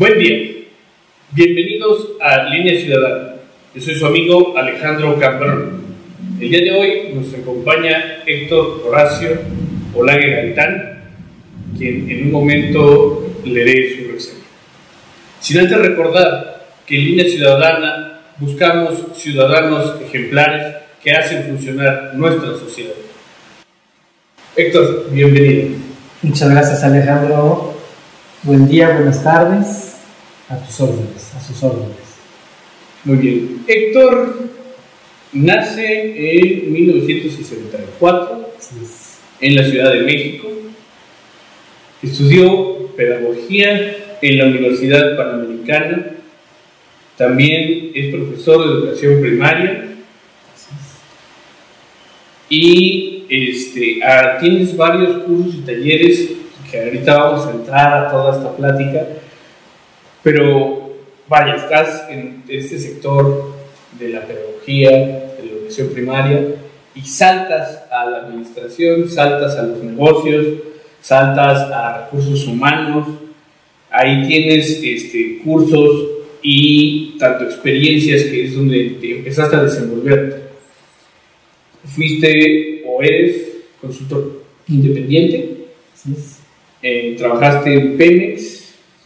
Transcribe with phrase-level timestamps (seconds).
[0.00, 0.38] Buen día.
[1.32, 3.34] Bienvenidos a Línea Ciudadana.
[3.74, 5.82] Yo soy su amigo Alejandro Cambrón.
[6.40, 9.38] El día de hoy nos acompaña Héctor Horacio
[9.94, 11.02] Olague Gaitán,
[11.76, 14.44] quien en un momento leeré su reseña.
[15.38, 22.94] Sin antes recordar que en Línea Ciudadana buscamos ciudadanos ejemplares que hacen funcionar nuestra sociedad.
[24.56, 25.76] Héctor, bienvenido.
[26.22, 27.76] Muchas gracias Alejandro.
[28.42, 29.89] Buen día, buenas tardes.
[30.50, 31.96] A tus órdenes, a sus órdenes.
[33.04, 33.64] Muy bien.
[33.68, 34.50] Héctor
[35.32, 38.50] nace en 1964
[39.40, 40.48] en la Ciudad de México.
[42.02, 46.14] Estudió pedagogía en la Universidad Panamericana.
[47.16, 49.84] También es profesor de educación primaria.
[52.48, 54.00] Y este,
[54.40, 56.32] tienes varios cursos y talleres
[56.68, 59.19] que ahorita vamos a entrar a toda esta plática
[60.22, 60.90] pero
[61.28, 63.54] vaya, estás en este sector
[63.98, 66.40] de la pedagogía, de la educación primaria,
[66.94, 70.46] y saltas a la administración, saltas a los negocios,
[71.00, 73.06] saltas a recursos humanos,
[73.90, 76.08] ahí tienes este, cursos
[76.42, 80.50] y tanto experiencias que es donde te empezaste a desenvolverte.
[81.84, 83.48] Fuiste o eres
[83.80, 85.66] consultor independiente,
[86.82, 88.59] eh, trabajaste en Pemex,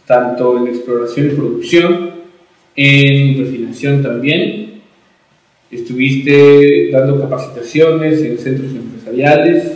[0.05, 2.11] tanto en exploración y producción,
[2.75, 4.81] en refinación también.
[5.71, 9.71] Estuviste dando capacitaciones en centros empresariales,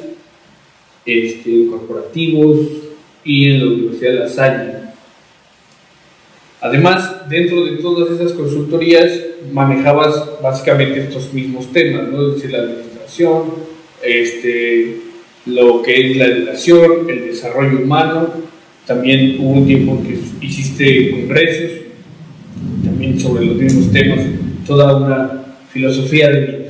[1.06, 2.60] este, corporativos
[3.24, 4.74] y en la Universidad de La Salle.
[6.62, 9.12] Además, dentro de todas esas consultorías
[9.52, 12.28] manejabas básicamente estos mismos temas, ¿no?
[12.28, 13.44] es decir, la administración,
[14.04, 14.98] este,
[15.46, 18.30] lo que es la educación, el desarrollo humano
[18.90, 21.82] también hubo un tiempo que hiciste congresos,
[22.84, 24.20] también sobre los mismos temas,
[24.66, 26.70] toda una filosofía de vida.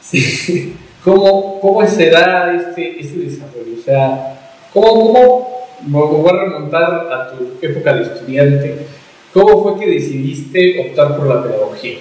[0.00, 0.74] Sí.
[1.04, 3.78] ¿Cómo, ¿Cómo, se da este, este desarrollo?
[3.78, 4.38] O sea,
[4.72, 5.48] ¿cómo, cómo,
[5.86, 8.86] me voy a remontar a tu época de estudiante,
[9.34, 11.98] ¿cómo fue que decidiste optar por la pedagogía?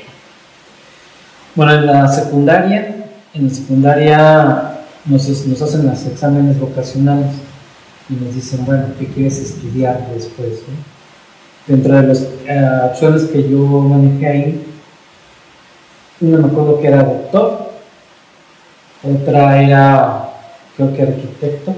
[1.54, 7.34] Bueno, en la secundaria, en la secundaria nos, nos hacen los exámenes vocacionales
[8.10, 10.60] y nos dicen, bueno, ¿qué quieres estudiar después?
[11.68, 14.66] Dentro de las uh, opciones que yo manejé ahí,
[16.22, 17.72] una me acuerdo que era doctor,
[19.04, 20.30] otra era,
[20.78, 21.76] creo que arquitecto,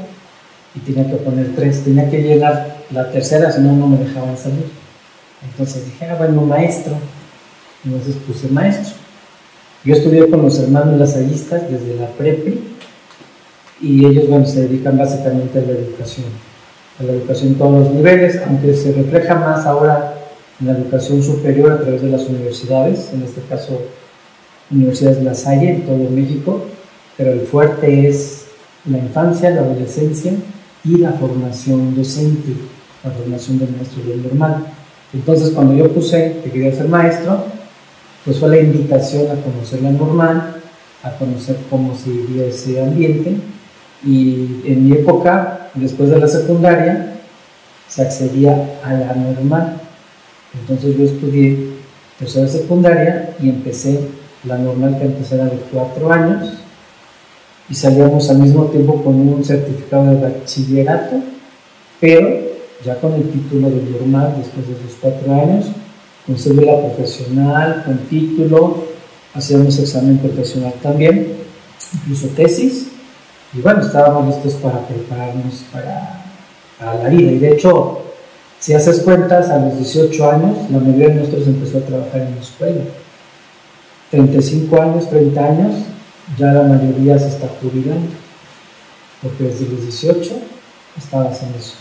[0.75, 4.38] y tenía que poner tres, tenía que llenar la tercera, si no, no me dejaban
[4.38, 4.65] salir.
[5.44, 6.94] Entonces dije, ah, bueno, maestro.
[7.83, 8.95] Entonces puse maestro.
[9.83, 12.76] Yo estudié con los hermanos lasallistas desde la prepi
[13.81, 16.25] y ellos bueno, se dedican básicamente a la educación,
[16.99, 20.15] a la educación en todos los niveles, aunque se refleja más ahora
[20.59, 23.81] en la educación superior a través de las universidades, en este caso
[24.71, 26.65] universidades de La Salle en todo México,
[27.15, 28.47] pero el fuerte es
[28.89, 30.33] la infancia, la adolescencia
[30.83, 32.53] y la formación docente,
[33.03, 34.65] la formación del maestro del normal.
[35.13, 37.45] Entonces cuando yo puse que quería ser maestro,
[38.25, 40.55] pues fue la invitación a conocer la normal,
[41.03, 43.38] a conocer cómo se vivía ese ambiente
[44.05, 47.13] y en mi época, después de la secundaria,
[47.87, 49.81] se accedía a la normal.
[50.59, 51.69] Entonces yo estudié
[52.19, 53.99] tercera secundaria y empecé
[54.43, 56.53] la normal que antes era de cuatro años.
[57.69, 61.17] Y salíamos al mismo tiempo con un certificado de bachillerato,
[61.99, 62.29] pero
[62.83, 65.65] ya con el título de normal después de los cuatro años,
[66.25, 68.85] con cédula profesional, con título,
[69.33, 71.33] hacíamos examen profesional también,
[71.93, 72.87] incluso tesis,
[73.53, 76.23] y bueno, estábamos listos para prepararnos para,
[77.01, 77.31] la vida.
[77.31, 78.01] Y de hecho,
[78.59, 82.35] si haces cuentas, a los 18 años, la mayoría de nosotros empezó a trabajar en
[82.35, 82.81] la escuela.
[84.11, 85.75] 35 años, 30 años,
[86.37, 88.09] ya la mayoría se está jubilando.
[89.23, 90.35] Porque desde los 18
[90.97, 91.75] estabas en eso.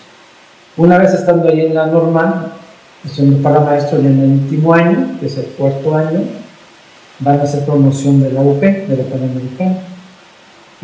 [0.77, 2.53] Una vez estando ahí en la normal,
[3.05, 6.21] estudiando para maestro ya en el último año, que es el cuarto año,
[7.19, 9.96] van a hacer promoción de la UP, de la Panamericana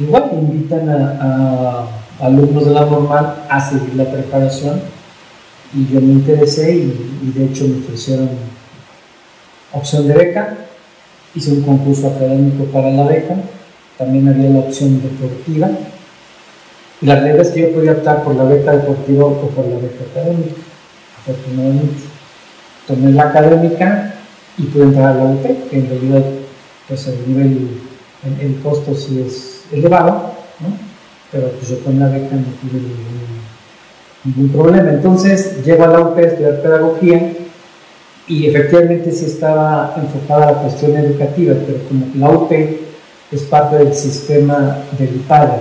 [0.03, 1.87] Igual invitan a,
[2.21, 4.81] alumnos de la normal a seguir la preparación.
[5.75, 8.29] Y yo me interesé y, de hecho me ofrecieron
[9.73, 10.57] opción de beca,
[11.35, 13.37] hice un concurso académico para la beca,
[13.97, 15.71] también había la opción deportiva.
[17.01, 19.77] Y la realidad es que yo podía optar por la beca deportiva o por la
[19.77, 20.61] beca académica,
[21.21, 22.03] afortunadamente.
[22.87, 24.15] Tomé la académica
[24.59, 26.25] y pude entrar a la UP, que en realidad
[26.89, 27.69] pues el nivel,
[28.25, 30.93] el, el costo sí es elevado, ¿no?
[31.33, 32.83] pero pues yo con la beca no tuve
[34.25, 34.91] ningún problema.
[34.91, 37.33] Entonces llego a la UP a estudiar pedagogía
[38.29, 43.95] y efectivamente sí estaba enfocada la cuestión educativa, pero como la UP es parte del
[43.95, 45.59] sistema del IPADE,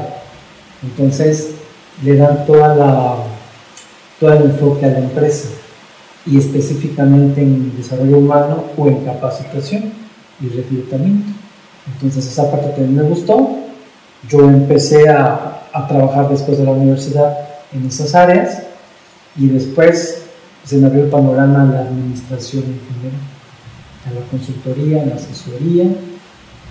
[0.84, 1.52] entonces
[2.04, 3.16] le dan toda la,
[4.19, 5.50] todo el enfoque a la empresa
[6.25, 9.92] y específicamente en desarrollo humano o en capacitación
[10.42, 11.31] y reclutamiento.
[11.94, 13.61] Entonces esa parte también me gustó.
[14.29, 17.38] Yo empecé a, a trabajar después de la universidad
[17.73, 18.63] en esas áreas
[19.38, 20.23] y después
[20.63, 23.19] se me abrió el panorama a la administración en general,
[24.07, 25.85] a la consultoría, a la asesoría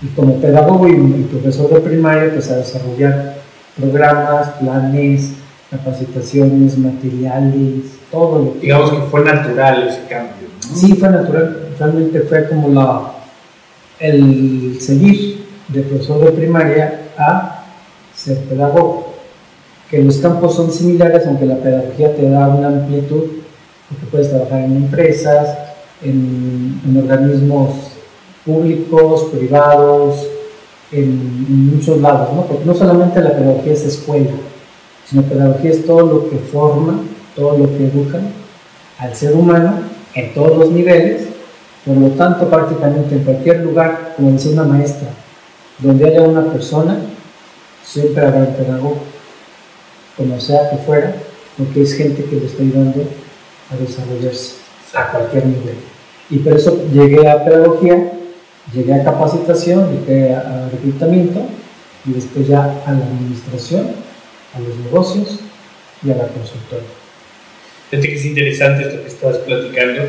[0.01, 3.35] y como pedagogo y, profesor de primaria pues a desarrollar
[3.77, 5.33] programas, planes,
[5.69, 8.59] capacitaciones, materiales, todo lo que...
[8.61, 10.47] Digamos que fue natural ese cambio.
[10.73, 13.13] Sí, fue natural, realmente fue como la,
[13.99, 17.65] el seguir de profesor de primaria a
[18.15, 19.11] ser pedagogo
[19.91, 23.23] que los campos son similares, aunque la pedagogía te da una amplitud,
[23.89, 25.57] porque puedes trabajar en empresas,
[26.01, 27.71] en, organismos
[28.45, 30.27] públicos, privados,
[30.93, 32.45] en, muchos lados, ¿no?
[32.45, 34.31] Porque no solamente la pedagogía es escuela,
[35.05, 37.01] sino pedagogía es todo lo que forma,
[37.35, 38.21] todo lo que educa
[38.97, 39.73] al ser humano
[40.15, 41.23] en todos los niveles,
[41.85, 45.09] por lo tanto prácticamente en cualquier lugar, como decía una maestra,
[45.79, 46.97] donde haya una persona,
[47.83, 49.03] siempre habrá un pedagogo
[50.17, 51.15] como sea que fuera,
[51.57, 53.03] porque es gente que le está ayudando
[53.71, 54.55] a desarrollarse
[54.93, 55.75] a cualquier nivel.
[56.29, 58.11] Y por eso llegué a pedagogía,
[58.73, 61.41] llegué a capacitación, llegué a, reclutamiento
[62.05, 63.87] y después ya a la administración,
[64.53, 65.39] a los negocios
[66.03, 66.87] y a la consultoría.
[67.89, 70.03] Fíjate que es interesante esto que estás platicando,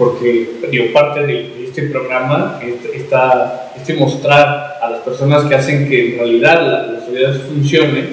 [0.00, 2.58] porque digo, parte de, este programa,
[2.94, 8.04] está este mostrar a las personas que hacen que en realidad la, la sociedad funcione,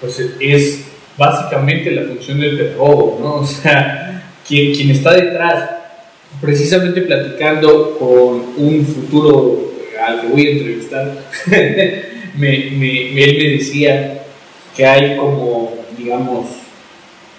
[0.00, 0.86] pues es
[1.18, 3.34] básicamente la función del pedagogo, ¿no?
[3.36, 5.68] O sea, quien, quien está detrás,
[6.40, 9.70] precisamente platicando con un futuro
[10.02, 11.12] al que voy a entrevistar,
[12.38, 14.24] me, me, él me decía
[14.74, 16.46] que hay como, digamos,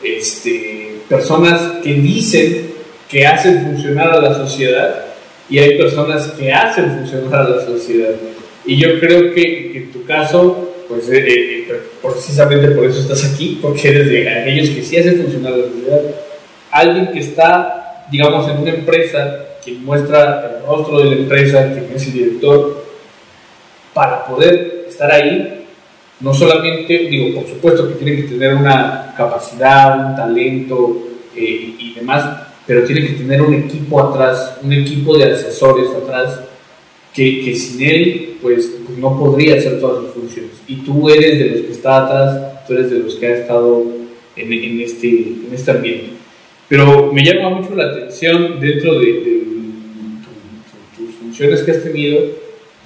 [0.04, 2.75] este, personas que dicen
[3.16, 5.06] que hacen funcionar a la sociedad
[5.50, 8.10] y hay personas que hacen funcionar a la sociedad.
[8.66, 13.00] Y yo creo que, que en tu caso pues eh, eh, eh, precisamente por eso
[13.00, 16.02] estás aquí, porque eres de aquellos que sí hacen funcionar la sociedad.
[16.70, 21.90] Alguien que está, digamos, en una empresa, quien muestra el rostro de la empresa, quien
[21.96, 22.86] es el director,
[23.94, 25.66] para poder estar ahí,
[26.20, 30.98] no solamente, digo, por supuesto que tiene que tener una capacidad, un talento
[31.34, 36.42] y demás, pero tiene que tener un equipo atrás, un equipo de asesores atrás,
[37.14, 41.40] que, que sin él, pues, pues no podría hacer todas sus funciones y tú eres
[41.40, 43.84] de los que está atrás, tú eres de los que ha estado
[44.36, 46.10] en, en este, en este ambiente.
[46.68, 49.36] Pero me llama mucho la atención dentro de,
[50.98, 52.22] tus funciones que has tenido,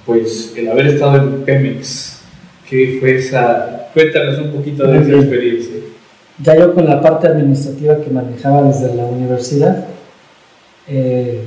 [0.06, 2.22] pues el haber estado en Pemex.
[2.70, 3.90] ¿Qué fue esa?
[3.94, 5.76] Cuéntanos un poquito de esa experiencia.
[6.44, 9.86] Ya yo con la parte administrativa que manejaba desde la universidad,
[10.88, 11.44] eh,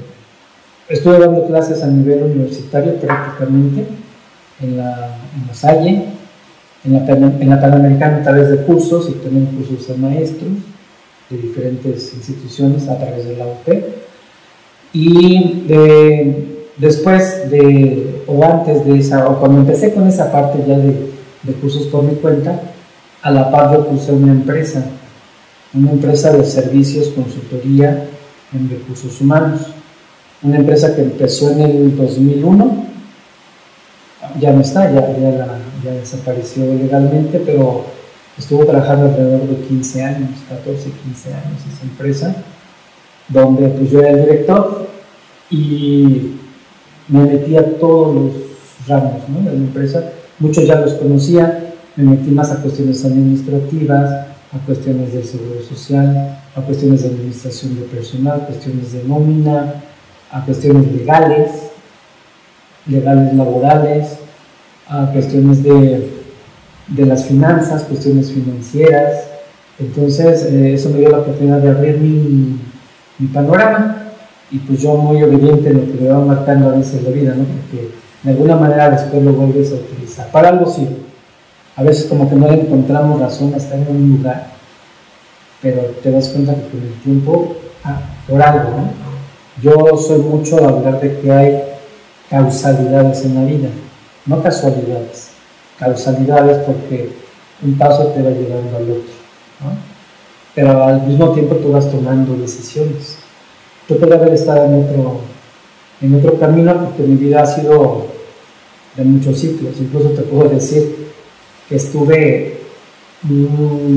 [0.89, 3.87] estuve dando clases a nivel universitario prácticamente
[4.61, 6.05] en la, en la Salle,
[6.85, 10.51] en la, en la Panamericana a través de cursos y también cursos de maestros
[11.31, 13.69] de diferentes instituciones a través de la UP.
[14.93, 15.65] Y
[16.77, 21.53] después de, o antes de esa, o cuando empecé con esa parte ya de, de
[21.55, 22.61] cursos por mi cuenta,
[23.23, 24.85] a la par yo puse una empresa,
[25.75, 28.07] una empresa de servicios, consultoría
[28.53, 29.61] en recursos humanos.
[30.43, 32.87] Una empresa que empezó en el 2001,
[34.41, 35.15] ya no está, ya,
[35.85, 37.85] ya desapareció legalmente, pero
[38.37, 42.35] estuvo trabajando alrededor de 15 años, 14, 15 años esa empresa,
[43.29, 44.89] donde pues yo era el director
[45.49, 46.33] y
[47.07, 48.33] me metí a todos los
[48.89, 50.11] ramos de la empresa,
[50.41, 51.62] muchos ya los conocía,
[51.97, 57.77] me metí más a cuestiones administrativas, a cuestiones del seguro social, a cuestiones de administración
[57.77, 59.75] de personal, cuestiones de nómina,
[60.31, 61.51] a cuestiones legales,
[62.87, 64.19] legales laborales,
[64.89, 66.11] a cuestiones de,
[66.89, 69.25] de las finanzas, cuestiones financieras.
[69.79, 72.59] Entonces, eh, eso me dio la oportunidad de abrir mi,
[73.19, 74.09] mi, panorama
[74.51, 77.35] y pues yo muy obediente en lo que me va marcando a veces la vida,
[77.35, 77.45] ¿no?
[77.45, 77.91] Porque
[78.23, 80.31] de alguna manera después lo vuelves a utilizar.
[80.31, 80.87] Para algo sí.
[81.77, 84.53] A veces como que no le encontramos razón a en un lugar,
[85.61, 89.03] pero te das cuenta que con el tiempo, ah, por algo, ¿no?
[89.63, 91.63] Yo soy mucho a hablar de que hay
[92.29, 93.69] causalidades en la vida
[94.27, 95.31] no casualidades,
[95.79, 97.11] causalidades porque
[97.63, 99.13] un paso te va llevando al otro.
[100.55, 103.19] pero al mismo tiempo tú vas tomando decisiones.
[103.89, 105.21] Yo podría haber estado en otro,
[106.01, 108.07] en otro camino porque mi vida ha sido
[108.97, 109.75] de muchos ciclos.
[109.81, 111.09] Incluso te puedo decir
[111.69, 112.63] que estuve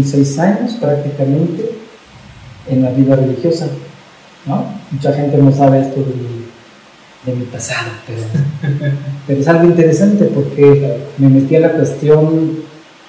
[0.04, 1.72] seis años prácticamente
[2.68, 3.68] en la vida religiosa.
[4.46, 4.66] ¿no?
[4.92, 6.02] Mucha gente no sabe esto
[7.26, 8.22] de mi, pasado, pero,
[9.28, 12.60] pero, es algo interesante porque me metí a la cuestión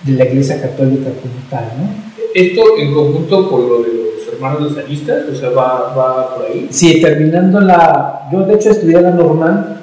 [0.04, 1.64] de la Iglesia Católica como tal.
[1.78, 2.06] ¿no?
[2.34, 5.28] ¿Esto en conjunto con lo de los hermanos lasallistas?
[5.30, 6.66] O sea, ¿va, ¿va, por ahí?
[6.70, 8.28] Sí, terminando la...
[8.32, 9.82] Yo de hecho estudié la normal,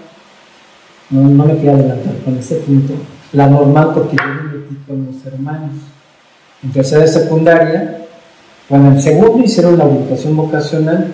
[1.11, 2.93] no, no me quiero adelantar con ese punto,
[3.33, 5.71] la normal porque yo me metí con los hermanos.
[6.63, 7.97] En tercera de secundaria,
[8.69, 11.13] bueno, en segundo hicieron la orientación vocacional,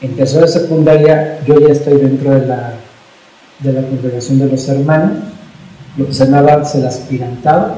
[0.00, 2.74] en tercera secundaria yo ya estoy dentro de la,
[3.60, 5.18] de la congregación de los hermanos,
[5.96, 7.74] lo que se llamaba el aspirantado,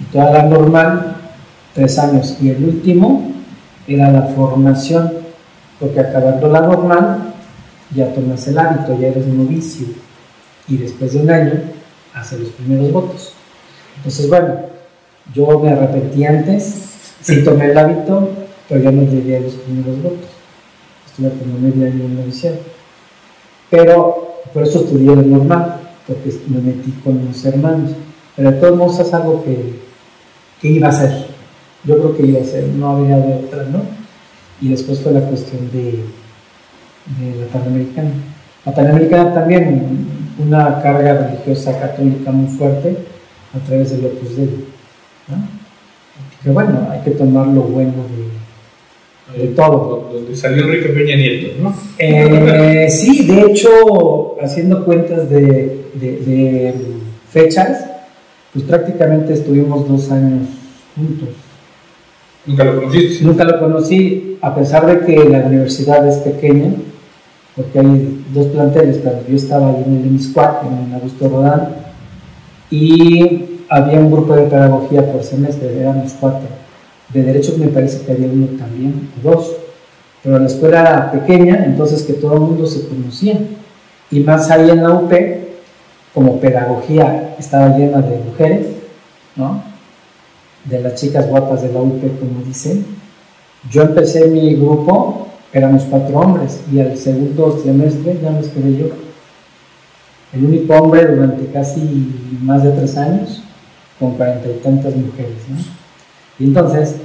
[0.00, 1.16] y toda la normal,
[1.74, 3.30] tres años, y el último
[3.86, 5.12] era la formación,
[5.78, 7.18] porque acabando la normal
[7.94, 9.86] ya tomas el hábito, ya eres novicio,
[10.66, 11.52] y después de un año
[12.20, 13.32] hace los primeros votos.
[13.96, 14.54] Entonces, bueno,
[15.34, 16.64] yo me arrepentí antes,
[17.20, 18.28] sí tomé el hábito,
[18.68, 20.28] pero ya no llegué a los primeros votos.
[21.06, 22.56] Estuve como medio año en noviciado.
[23.68, 27.92] Pero por eso estudié lo normal, porque me metí con los hermanos.
[28.36, 29.74] Pero de todos modos es algo que,
[30.60, 31.26] que iba a ser.
[31.84, 33.80] Yo creo que iba a ser, no había de otra, ¿no?
[34.60, 36.04] Y después fue la cuestión de,
[37.18, 38.10] de la Panamericana.
[38.64, 42.96] La Panamericana también, una carga religiosa católica muy fuerte
[43.54, 44.48] a través del Opus Dei.
[46.42, 47.92] Que bueno, hay que tomar lo bueno
[49.34, 50.10] de, de todo.
[50.12, 51.74] Donde salió Enrique Peña Nieto, ¿no?
[51.98, 56.74] Eh, sí, de hecho, haciendo cuentas de, de,
[57.30, 57.84] fechas,
[58.52, 60.48] pues prácticamente estuvimos dos años
[60.96, 61.28] juntos.
[62.46, 63.24] ¿Nunca lo conociste?
[63.24, 66.72] Nunca lo conocí, a pesar de que la universidad es pequeña,
[67.56, 71.68] porque hay dos planteles, pero yo estaba ahí en el IMISCUAC, en Augusto Rodán,
[72.70, 76.48] y había un grupo de pedagogía por semestre, éramos cuatro.
[77.12, 79.56] De derecho me parece que había uno también, dos.
[80.22, 83.40] Pero la escuela era pequeña, entonces que todo el mundo se conocía.
[84.10, 85.12] Y más ahí en la UP,
[86.14, 88.66] como pedagogía estaba llena de mujeres,
[89.36, 89.62] ¿no?
[90.64, 92.84] De las chicas guapas de la UP, como dicen.
[93.70, 99.10] Yo empecé mi grupo, éramos cuatro hombres, y al segundo semestre ya me quedé yo
[100.32, 101.80] el único hombre durante casi
[102.42, 103.42] más de tres años,
[103.98, 105.34] con cuarenta y tantas mujeres.
[105.48, 105.56] ¿no?
[106.38, 106.96] Y entonces,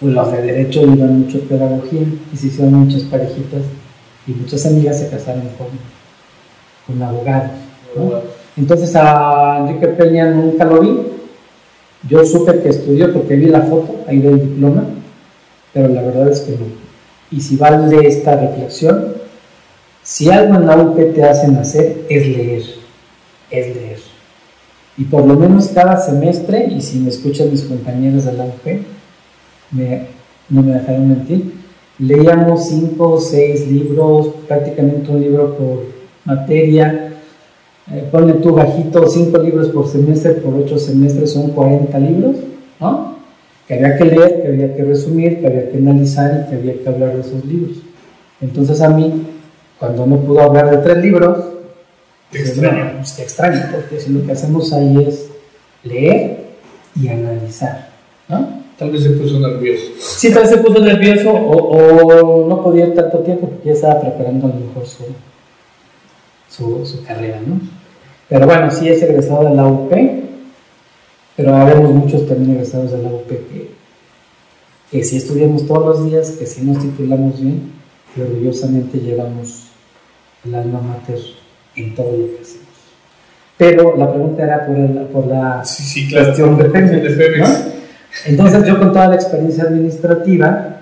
[0.00, 3.62] pues los de derecho iban mucho pedagogía y se hicieron muchas parejitas
[4.26, 5.68] y muchas amigas se casaron con,
[6.86, 7.52] con abogados.
[7.94, 8.12] ¿no?
[8.56, 10.98] Entonces a Enrique Peña nunca lo vi.
[12.08, 14.84] Yo supe que estudió porque vi la foto ahí del diploma,
[15.72, 16.91] pero la verdad es que no.
[17.32, 19.14] Y si vale esta reflexión,
[20.02, 22.62] si algo en la UP te hacen hacer es leer,
[23.50, 23.98] es leer.
[24.98, 28.66] Y por lo menos cada semestre, y si me escuchan mis compañeros de la UP,
[30.50, 31.54] no me dejarán mentir,
[31.98, 35.84] leíamos cinco o seis libros, prácticamente un libro por
[36.24, 37.14] materia.
[37.90, 42.36] Eh, ponle tú bajito, cinco libros por semestre, por ocho semestres son 40 libros,
[42.78, 43.11] ¿no?
[43.72, 46.82] Que había que leer, que había que resumir, que había que analizar y que había
[46.82, 47.78] que hablar de esos libros.
[48.42, 49.26] Entonces a mí
[49.78, 51.38] cuando no pudo hablar de tres libros,
[52.30, 52.92] te extraño.
[52.98, 55.30] Pues, extraño, porque si lo que hacemos ahí es
[55.84, 56.48] leer
[57.00, 57.88] y analizar,
[58.28, 58.60] ¿no?
[58.78, 59.86] Tal vez se puso nervioso.
[59.98, 64.02] Sí, tal vez se puso nervioso o, no podía ir tanto tiempo porque ya estaba
[64.02, 67.58] preparando a lo mejor su, su, carrera, ¿no?
[68.28, 69.90] Pero bueno, sí es egresado de la UP,
[71.36, 73.70] pero habemos muchos también egresados de la UP que,
[74.90, 77.72] que si estudiamos todos los días, que si nos titulamos bien,
[78.16, 79.68] y orgullosamente llevamos
[80.44, 81.18] el alma mater
[81.76, 82.62] en todo lo que hacemos.
[83.56, 87.64] Pero la pregunta era por, el, por la cuestión de Pemex.
[88.26, 90.80] Entonces yo con toda la experiencia administrativa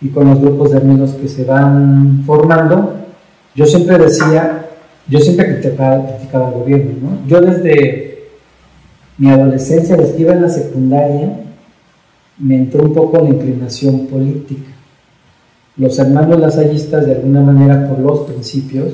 [0.00, 2.94] y con los grupos de amigos que se van formando,
[3.54, 4.66] yo siempre decía,
[5.08, 6.92] yo siempre criticaba, criticaba al gobierno.
[7.02, 7.28] ¿no?
[7.28, 8.03] Yo desde
[9.18, 11.40] mi adolescencia, desde que iba en la secundaria,
[12.38, 14.74] me entró un poco la inclinación política
[15.76, 18.92] los hermanos lasallistas, de alguna manera, por los principios,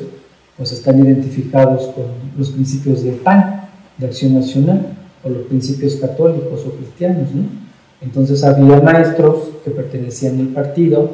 [0.56, 2.06] pues están identificados con
[2.38, 4.86] los principios de PAN, de Acción Nacional,
[5.22, 7.42] o los principios católicos o cristianos, ¿no?
[8.00, 11.10] Entonces había maestros que pertenecían al partido,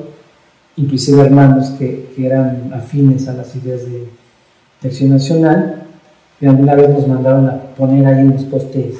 [0.77, 4.07] inclusive hermanos que, eran afines a las ideas de,
[4.85, 5.86] Acción Nacional,
[6.41, 8.95] y alguna vez nos mandaron a poner ahí en los postes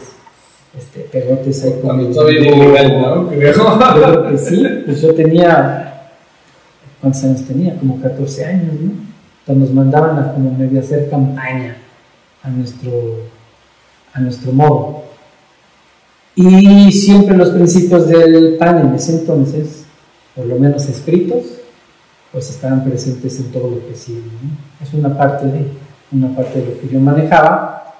[0.77, 3.29] este, pegotes ahí con el ilegal, ¿no?
[3.29, 4.29] Creo.
[4.29, 4.69] Que sí, que sí.
[4.85, 6.11] Pues yo tenía,
[7.01, 7.79] ¿cuántos años tenía?
[7.79, 8.93] Como 14 años, ¿no?
[9.41, 11.77] Entonces nos mandaban a como medio hacer campaña
[12.43, 12.91] a nuestro,
[14.13, 15.05] a nuestro modo.
[16.35, 19.85] Y siempre los principios del PAN en ese entonces,
[20.35, 21.45] por lo menos escritos,
[22.31, 24.21] pues estaban presentes en todo lo que sigue.
[24.21, 24.85] ¿no?
[24.87, 25.71] Es una parte de,
[26.13, 27.95] una parte de lo que yo manejaba.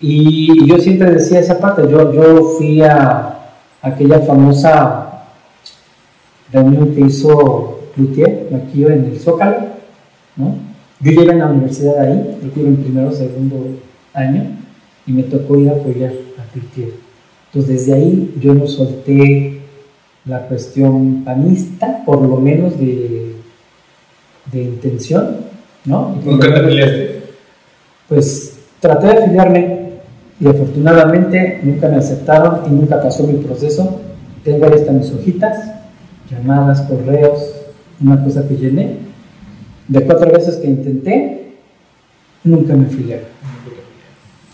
[0.00, 3.38] Y yo siempre decía esa parte, yo, yo fui a
[3.80, 5.24] aquella famosa
[6.52, 9.58] reunión que hizo Cloutier aquí en el Zócalo,
[10.36, 10.56] ¿no?
[11.00, 13.66] Yo llegué en la universidad ahí, creo que iba en primero o segundo
[14.14, 14.56] año,
[15.06, 16.94] y me tocó ir a apoyar a Cloutier.
[17.52, 19.60] Entonces desde ahí yo no solté
[20.24, 23.36] la cuestión panista, por lo menos de,
[24.50, 25.36] de intención,
[25.84, 26.16] ¿no?
[26.24, 27.23] ¿Nunca te afiliaste?
[28.08, 29.84] Pues traté de afiliarme
[30.40, 34.00] y afortunadamente nunca me aceptaron y nunca pasó mi proceso.
[34.42, 35.72] Tengo ahí están mis hojitas,
[36.30, 37.54] llamadas, correos,
[38.00, 38.98] una cosa que llené.
[39.88, 41.54] De cuatro veces que intenté,
[42.42, 43.26] nunca me afiliaron.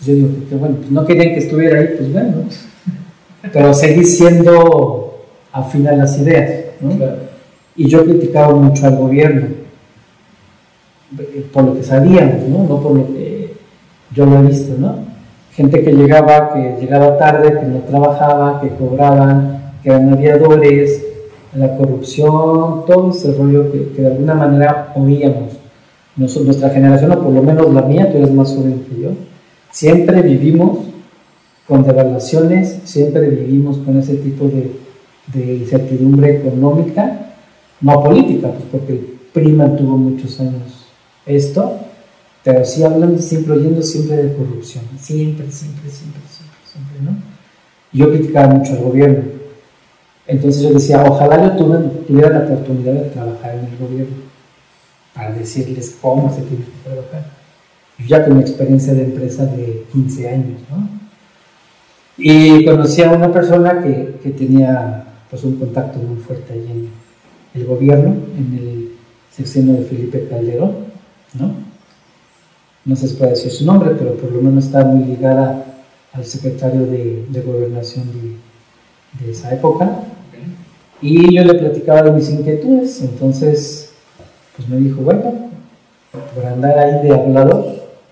[0.05, 2.35] Yo digo que, que bueno, pues no querían que estuviera ahí, pues bueno,
[3.53, 6.97] pero seguí siendo afín a las ideas, ¿no?
[6.97, 7.17] Claro.
[7.77, 9.47] Y yo criticaba mucho al gobierno
[11.19, 12.65] eh, por lo que sabíamos, ¿no?
[12.65, 13.40] No por lo que
[14.15, 14.95] yo lo he visto, ¿no?
[15.53, 21.05] Gente que llegaba, que llegaba tarde, que no trabajaba, que cobraban, que eran aviadores,
[21.55, 25.55] la corrupción, todo ese rollo que, que de alguna manera oíamos.
[26.17, 29.11] Nos- nuestra generación, o por lo menos la mía, tú eres más joven que yo,
[29.71, 30.79] siempre vivimos
[31.67, 34.73] con devaluaciones, siempre vivimos con ese tipo de,
[35.33, 37.33] de incertidumbre económica,
[37.81, 38.99] no política, pues porque el
[39.33, 40.87] PRI mantuvo muchos años
[41.27, 41.77] esto,
[42.43, 47.17] pero sí hablando siempre, oyendo siempre de corrupción, siempre, siempre, siempre, siempre, siempre, ¿no?
[47.93, 49.25] Yo criticaba mucho al gobierno.
[50.27, 51.67] Entonces yo decía, ojalá yo
[52.07, 54.17] tuviera la oportunidad de trabajar en el gobierno
[55.13, 57.27] para decirles cómo se tiene que trabajar.
[57.99, 60.89] Yo ya con experiencia de empresa de 15 años, ¿no?
[62.17, 67.61] Y conocí a una persona que, que tenía pues un contacto muy fuerte ahí en
[67.61, 68.93] el gobierno, en el
[69.31, 70.77] sexenio de Felipe Calderón,
[71.35, 71.70] ¿no?
[72.91, 75.65] No sé si puede decir su nombre, pero por lo menos está muy ligada
[76.13, 79.89] al secretario de, de gobernación de, de esa época.
[81.01, 83.93] Y yo le platicaba de mis inquietudes, entonces
[84.57, 85.51] pues me dijo, bueno,
[86.35, 87.65] por andar ahí de hablador,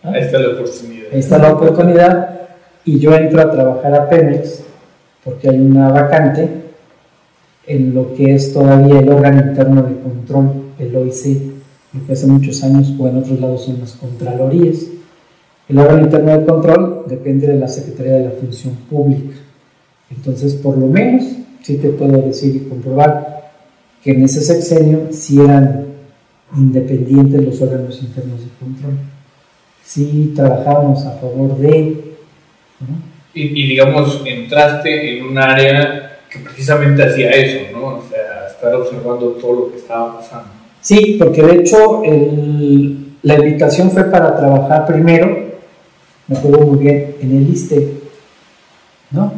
[0.05, 0.11] ¿no?
[0.11, 1.07] Ahí está la oportunidad.
[1.13, 2.41] Ahí está la oportunidad
[2.85, 4.63] y yo entro a trabajar a Pemex
[5.25, 6.49] porque hay una vacante
[7.67, 11.58] en lo que es todavía el órgano interno de control, el OIC,
[12.07, 14.87] que hace muchos años o en otros lados son las contralorías.
[15.69, 19.37] El órgano interno de control depende de la Secretaría de la Función Pública.
[20.11, 21.25] Entonces, por lo menos,
[21.63, 23.53] sí te puedo decir y comprobar
[24.03, 25.87] que en ese sexenio sí eran
[26.57, 28.95] independientes los órganos internos de control
[29.89, 32.17] sí trabajamos a favor de.
[33.33, 37.99] Y, y, digamos, entraste en un área que precisamente hacía eso, ¿no?
[37.99, 40.51] O sea, estar observando todo lo que estaba pasando.
[40.89, 42.03] Sí, porque de hecho
[43.23, 45.51] la invitación fue para trabajar primero,
[46.27, 47.93] me acuerdo muy bien, en el ISTE,
[49.11, 49.35] ¿no?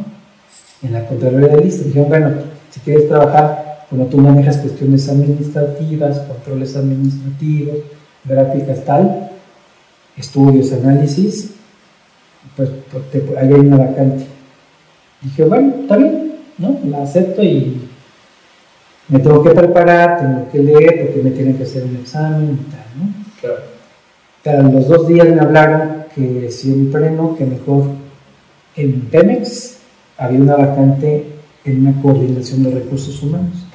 [0.81, 1.83] En la Contraloría del ISTE.
[1.89, 2.29] Dijeron, bueno,
[2.69, 7.79] si quieres trabajar, como tú manejas cuestiones administrativas, controles administrativos,
[8.23, 9.31] gráficas, tal,
[10.15, 11.51] estudios, análisis,
[12.55, 14.23] pues, pues, ahí hay una vacante.
[15.21, 16.79] Dije, bueno, está bien, ¿no?
[16.85, 17.89] La acepto y
[19.11, 22.71] me tengo que preparar, tengo que leer, porque me tienen que hacer un examen y
[22.71, 23.13] tal, ¿no?
[23.41, 23.57] Claro.
[24.41, 27.83] Pero los dos días me hablaron que siempre no, que mejor
[28.77, 29.79] en Pemex
[30.17, 31.25] había una vacante
[31.65, 33.67] en una coordinación de recursos humanos.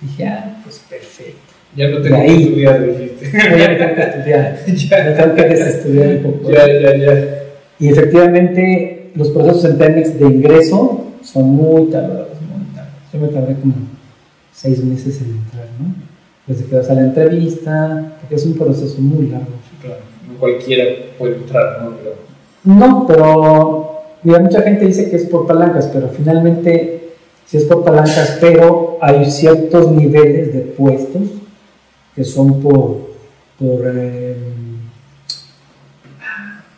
[0.00, 1.38] Dije, ah, pues perfecto.
[1.76, 2.42] Ya no tengo que ahí.
[2.42, 3.30] estudiar, dijiste.
[3.50, 6.50] Voy a tener que estudiar, ya, me tengo que desestudiar un poco.
[6.52, 7.42] ya, ya, ya.
[7.78, 12.94] Y efectivamente, los procesos en Pemex de ingreso son muy tardados, muy tardados.
[13.12, 13.74] Yo me tardé como
[14.60, 15.94] seis meses en entrar, ¿no?
[16.46, 19.46] Desde que vas a la entrevista, porque es un proceso muy largo.
[19.80, 20.84] Claro, no cualquiera
[21.18, 21.96] puede entrar, ¿no?
[21.96, 22.14] Pero,
[22.64, 27.12] No, pero mira, mucha gente dice que es por palancas, pero finalmente
[27.46, 31.22] sí es por palancas, pero hay ciertos niveles de puestos
[32.14, 32.98] que son por,
[33.58, 34.36] por eh,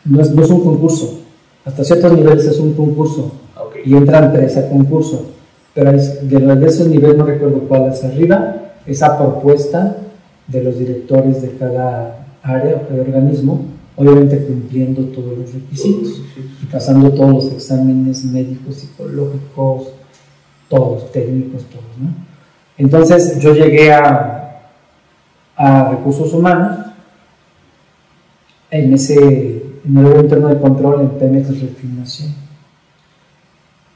[0.05, 1.19] no, es, no es un concurso,
[1.65, 3.75] hasta ciertos niveles es un concurso ok.
[3.83, 5.33] y entran tres a concurso,
[5.73, 8.55] pero es- de, los- de esos niveles no recuerdo cuál es arriba,
[8.85, 9.97] esa propuesta
[10.47, 16.21] de los directores de cada área o cada organismo obviamente cumpliendo todos los requisitos
[16.61, 19.89] y pasando todos los exámenes médicos, psicológicos,
[20.67, 21.85] todos, técnicos, todos.
[22.01, 22.09] ¿no?
[22.77, 24.61] Entonces yo llegué a,
[25.55, 26.87] a recursos humanos
[28.71, 32.33] en ese en el interno de control en Pemex Refinación.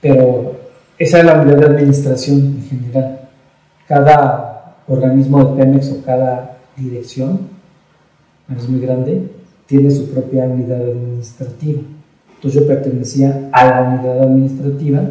[0.01, 0.51] Pero
[0.97, 3.19] esa es la unidad de administración en general.
[3.87, 7.39] Cada organismo de Pemex o cada dirección,
[8.55, 9.29] es muy grande,
[9.65, 11.81] tiene su propia unidad administrativa.
[12.35, 15.01] Entonces yo pertenecía a la unidad administrativa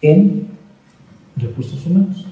[0.00, 0.48] en
[1.36, 2.26] recursos humanos.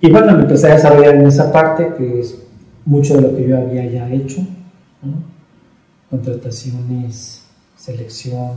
[0.00, 2.38] Y bueno, me empecé a desarrollar en esa parte, que es
[2.84, 4.46] mucho de lo que yo había ya hecho.
[6.10, 8.52] Contrataciones, selección,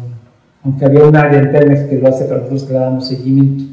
[0.67, 3.63] aunque había un área en Pemex que lo hace para nosotros le damos seguimiento.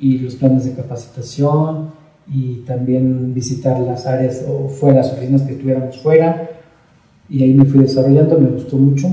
[0.00, 1.90] Y los planes de capacitación,
[2.32, 6.48] y también visitar las áreas o fuera, las oficinas que estuviéramos fuera.
[7.28, 9.08] Y ahí me fui desarrollando, me gustó mucho.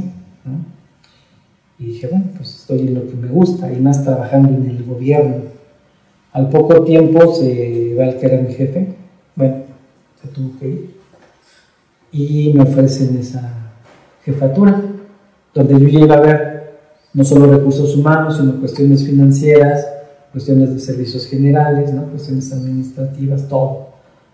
[1.79, 4.83] Y dije, bueno, pues estoy en lo que me gusta y más trabajando en el
[4.83, 5.45] gobierno.
[6.31, 8.93] Al poco tiempo se va el que era mi jefe,
[9.35, 9.55] bueno,
[10.21, 10.95] se tuvo que ir.
[12.11, 13.51] Y me ofrecen esa
[14.23, 14.79] jefatura,
[15.55, 16.55] donde yo iba a ver
[17.13, 19.87] no solo recursos humanos, sino cuestiones financieras,
[20.31, 22.03] cuestiones de servicios generales, ¿no?
[22.07, 23.87] cuestiones administrativas, todo,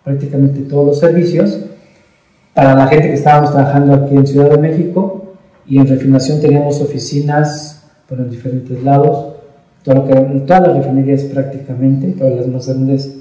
[0.03, 1.59] prácticamente todos los servicios.
[2.55, 5.35] Para la gente que estábamos trabajando aquí en Ciudad de México
[5.67, 9.35] y en refinación teníamos oficinas por en diferentes lados,
[9.83, 13.19] todo lo que, todas las refinerías prácticamente, todas las más grandes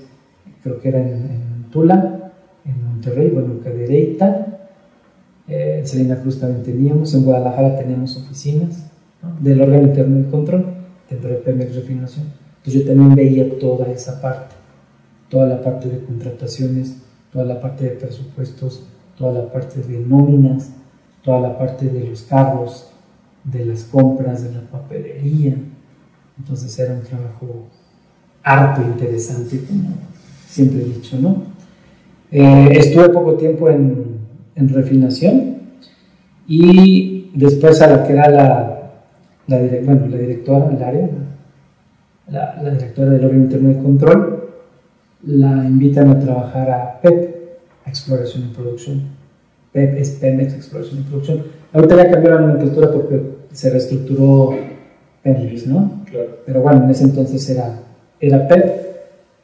[0.63, 2.33] creo que eran en, Tula,
[2.65, 4.60] en Monterrey, bueno, en Cadereyta,
[5.51, 8.85] eh, en Salina Cruz también teníamos, en Guadalajara teníamos oficinas
[9.41, 10.65] del órgano interno de control
[11.11, 12.27] de Pemex Refinación.
[12.59, 14.55] Entonces yo también veía toda esa parte,
[15.29, 16.99] toda la parte de contrataciones,
[17.33, 18.85] toda la parte de presupuestos,
[19.19, 20.71] toda la parte de nóminas,
[21.25, 22.89] toda la parte de los cargos,
[23.43, 25.57] de las compras, de la papelería.
[26.39, 27.67] Entonces era un trabajo
[28.45, 29.91] harto interesante, como
[30.47, 31.43] siempre he dicho, ¿no?
[32.31, 34.20] Eh, estuve poco tiempo en,
[34.61, 35.57] en, refinación
[36.47, 38.93] y después a la que era la,
[39.47, 41.09] la, bueno, la directora del área,
[42.29, 44.51] la, directora del órgano interno de control,
[45.25, 47.35] la invitan a trabajar a PEP,
[47.85, 49.03] a Exploración y Producción.
[49.73, 51.43] PEP es Pemex, Exploración y Producción.
[51.73, 54.57] Ahorita ya cambió la nomenclatura porque se reestructuró
[55.23, 56.03] Pemex, ¿no?
[56.11, 56.39] Claro.
[56.47, 57.81] Pero bueno, en ese entonces era,
[58.21, 58.91] era PEP,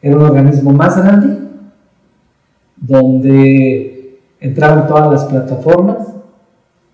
[0.02, 1.46] era un organismo más grande
[2.76, 3.85] donde
[4.40, 6.08] entraban todas las plataformas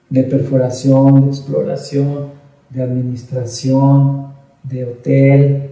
[0.08, 2.26] de perforación, de exploración,
[2.70, 4.26] de administración,
[4.62, 5.70] de hotel,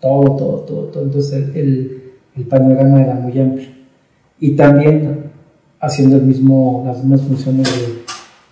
[0.00, 1.02] todo, todo, todo, todo.
[1.04, 3.68] Entonces el, el panorama era muy amplio.
[4.40, 5.30] Y también
[5.80, 7.68] haciendo el mismo, las mismas funciones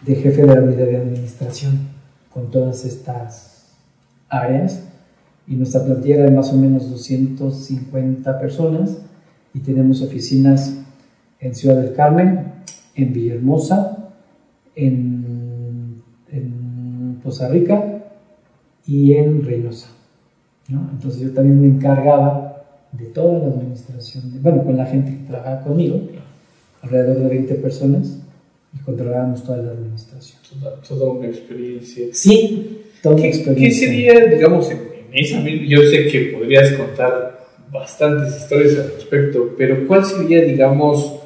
[0.05, 1.89] de, de jefe de la unidad de administración
[2.33, 3.75] con todas estas
[4.29, 4.85] áreas.
[5.47, 8.99] Y nuestra plantilla era de más o menos 250 personas
[9.53, 10.77] y tenemos oficinas
[11.41, 12.53] en Ciudad del Carmen,
[13.03, 14.13] en Villahermosa,
[14.75, 18.05] en, en Poza Rica
[18.87, 19.89] y en Reynosa.
[20.69, 22.51] Entonces yo también me encargaba
[22.93, 26.01] de toda la administración, bueno, con la gente que trabajaba conmigo,
[26.83, 28.19] alrededor de 20 personas,
[28.75, 30.39] y controlábamos toda la administración.
[30.89, 32.07] Toda, una experiencia.
[32.13, 33.69] Sí, toda una experiencia.
[33.69, 34.79] ¿Qué sería, digamos, en,
[35.13, 37.41] esa Yo sé que podrías contar
[37.73, 41.20] bastantes historias al respecto, pero ¿cuál sería, digamos,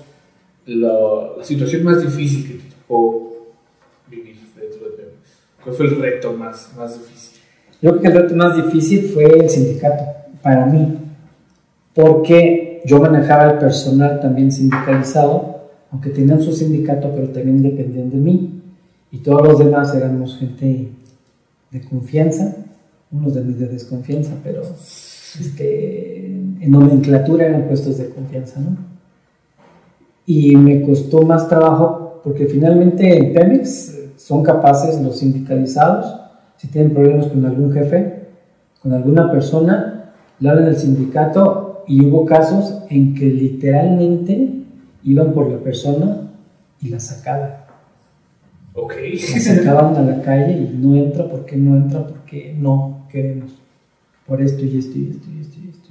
[0.66, 3.54] la, la situación más difícil que te tocó
[4.10, 5.38] vivir dentro de Pemex?
[5.62, 7.40] ¿Cuál fue el reto más, más difícil?
[7.82, 10.04] Yo creo que el reto más difícil fue el sindicato,
[10.42, 10.98] para mí,
[11.94, 18.16] porque yo manejaba el personal también sindicalizado, aunque tenían su sindicato, pero también dependían de
[18.16, 18.62] mí,
[19.10, 20.88] y todos los demás éramos gente
[21.70, 22.56] de confianza,
[23.12, 28.93] unos de de desconfianza, pero este, en nomenclatura eran puestos de confianza, ¿no?
[30.26, 36.24] Y me costó más trabajo porque finalmente en Pemex son capaces los sindicalizados
[36.56, 38.28] si tienen problemas con algún jefe,
[38.80, 44.62] con alguna persona, le hablan al sindicato y hubo casos en que literalmente
[45.02, 46.30] iban por la persona
[46.80, 47.56] y la sacaban.
[48.72, 48.94] Ok.
[49.34, 53.52] La sacaban a la calle y no entra porque no entra porque no queremos.
[54.26, 55.88] Por esto y esto y esto y esto y esto.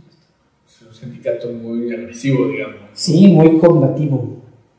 [0.65, 2.77] Es un sindicato muy agresivo, digamos.
[2.93, 4.37] Sí, muy combativo,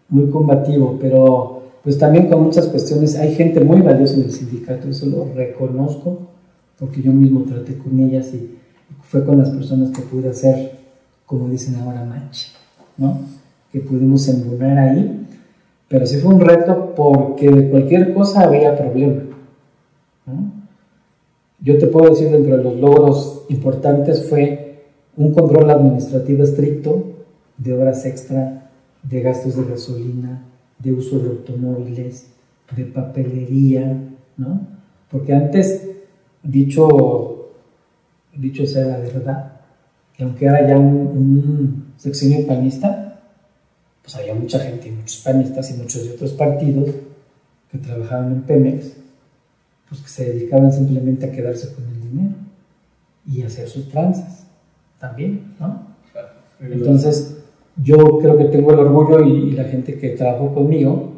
[0.08, 4.88] muy combativo, pero pues también con muchas cuestiones, hay gente muy valiosa en el sindicato,
[4.88, 6.30] eso lo reconozco,
[6.78, 8.56] porque yo mismo traté con ellas y
[9.02, 10.72] fue con las personas que pude hacer,
[11.26, 12.46] como dicen ahora, match,
[12.96, 13.20] ¿no?
[13.70, 15.20] Que pudimos embonar ahí,
[15.88, 19.22] Pero sí fue un reto porque de cualquier cosa había problema.
[21.60, 24.63] Yo te puedo decir, dentro de los logros importantes fue
[25.16, 27.14] un control administrativo estricto
[27.56, 28.70] de horas extra,
[29.02, 30.42] de gastos de gasolina,
[30.78, 32.26] de uso de automóviles,
[32.74, 33.96] de papelería,
[34.36, 34.66] ¿no?
[35.10, 35.88] Porque antes,
[36.42, 37.50] dicho,
[38.36, 39.52] dicho sea la verdad,
[40.16, 43.20] que aunque era ya un, sexenio panista,
[44.02, 46.90] pues había mucha gente, muchos panistas y muchos de otros partidos
[47.70, 48.94] que trabajaban en Pemex,
[49.88, 52.34] pues que se dedicaban simplemente a quedarse con el dinero
[53.26, 54.43] y hacer sus tranzas
[55.04, 55.82] también, ¿no?
[56.60, 57.44] Entonces,
[57.82, 61.12] yo creo que tengo el orgullo y, la gente que trabajó conmigo,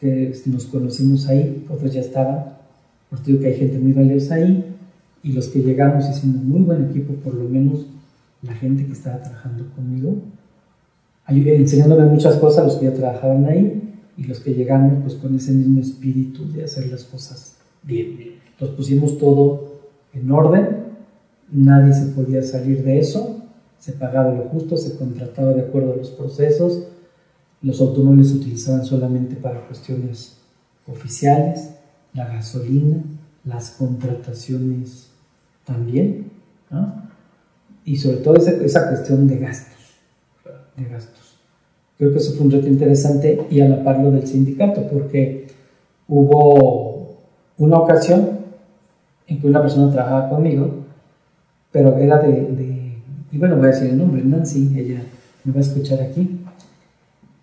[0.00, 2.56] que nos conocimos ahí, otros ya estaban,
[3.10, 4.64] pues digo que hay gente muy valiosa ahí,
[5.24, 7.86] y los que llegamos hicimos muy buen equipo, por lo menos
[8.42, 10.14] la gente que estaba trabajando conmigo,
[11.26, 13.82] enseñándome muchas cosas, los que ya trabajaban ahí,
[14.16, 18.38] y los que llegamos pues con ese mismo espíritu de hacer las cosas bien.
[18.60, 19.80] Los pusimos todo
[20.12, 20.87] en orden,
[21.50, 23.42] nadie se podía salir de eso,
[23.78, 26.84] se pagaba lo justo, se contrataba de acuerdo a los procesos,
[27.62, 30.38] los automóviles se utilizaban solamente para cuestiones
[30.86, 31.70] oficiales,
[32.14, 33.02] la gasolina,
[33.44, 35.10] las contrataciones
[35.64, 36.30] también,
[37.84, 39.78] y sobre todo esa, esa, cuestión de gastos,
[40.76, 41.36] de gastos.
[41.96, 45.46] Creo que eso fue un reto interesante y a la par lo del sindicato, porque
[46.06, 47.16] hubo
[47.56, 48.38] una ocasión
[49.26, 50.87] en que una persona trabajaba conmigo,
[51.72, 52.78] pero era de
[53.30, 55.02] y bueno, voy a decir el nombre, Nancy, ella
[55.44, 56.40] me va a escuchar aquí,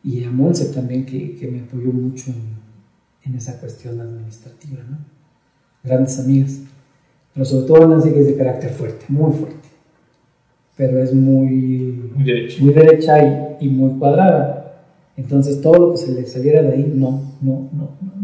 [0.04, 4.98] y a Monse también, que, que me apoyó mucho en, en, esa cuestión administrativa, ¿no?
[5.84, 6.62] Grandes amigas,
[7.34, 9.70] pero sobre todo Nancy que es de carácter fuerte, muy fuerte,
[10.76, 14.62] pero es muy, muy derecha, muy derecha y, y muy cuadrada.
[15.18, 18.16] Entonces todo lo que se le saliera de ahí, no, no, no, no.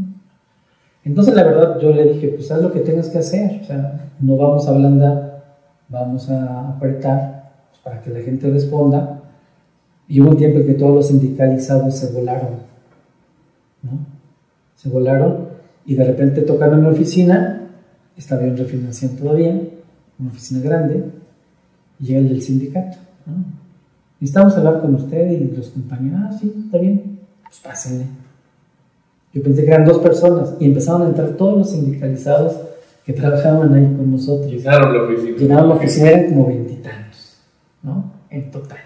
[1.03, 4.11] Entonces la verdad yo le dije, pues haz lo que tengas que hacer, o sea,
[4.19, 5.30] no vamos a ablandar,
[5.91, 7.51] vamos a apretar
[7.83, 9.21] para que la gente responda.
[10.07, 12.59] Y hubo un tiempo en que todos los sindicalizados se volaron,
[13.83, 13.91] ¿no?
[14.75, 15.49] Se volaron
[15.85, 17.69] y de repente tocaron en mi oficina,
[18.17, 19.61] estaba en refinanciación todavía,
[20.19, 21.05] una oficina grande,
[21.99, 23.61] y llega el del sindicato, ¿no?
[24.19, 28.05] Necesitamos hablar con usted y los compañeros, ah, sí, está bien, pues pásenle.
[29.33, 32.59] Yo pensé que eran dos personas y empezaron a entrar todos los sindicalizados
[33.05, 34.51] que trabajaban ahí con nosotros.
[34.51, 35.37] Llenaron la oficina.
[35.37, 37.41] Llenaron la oficina, eran como veintitantos.
[37.83, 38.11] ¿no?
[38.29, 38.77] En total.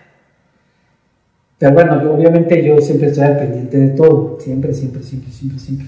[1.58, 5.60] Pero bueno, yo, obviamente yo siempre estoy al pendiente de todo, siempre, siempre, siempre, siempre,
[5.60, 5.88] siempre.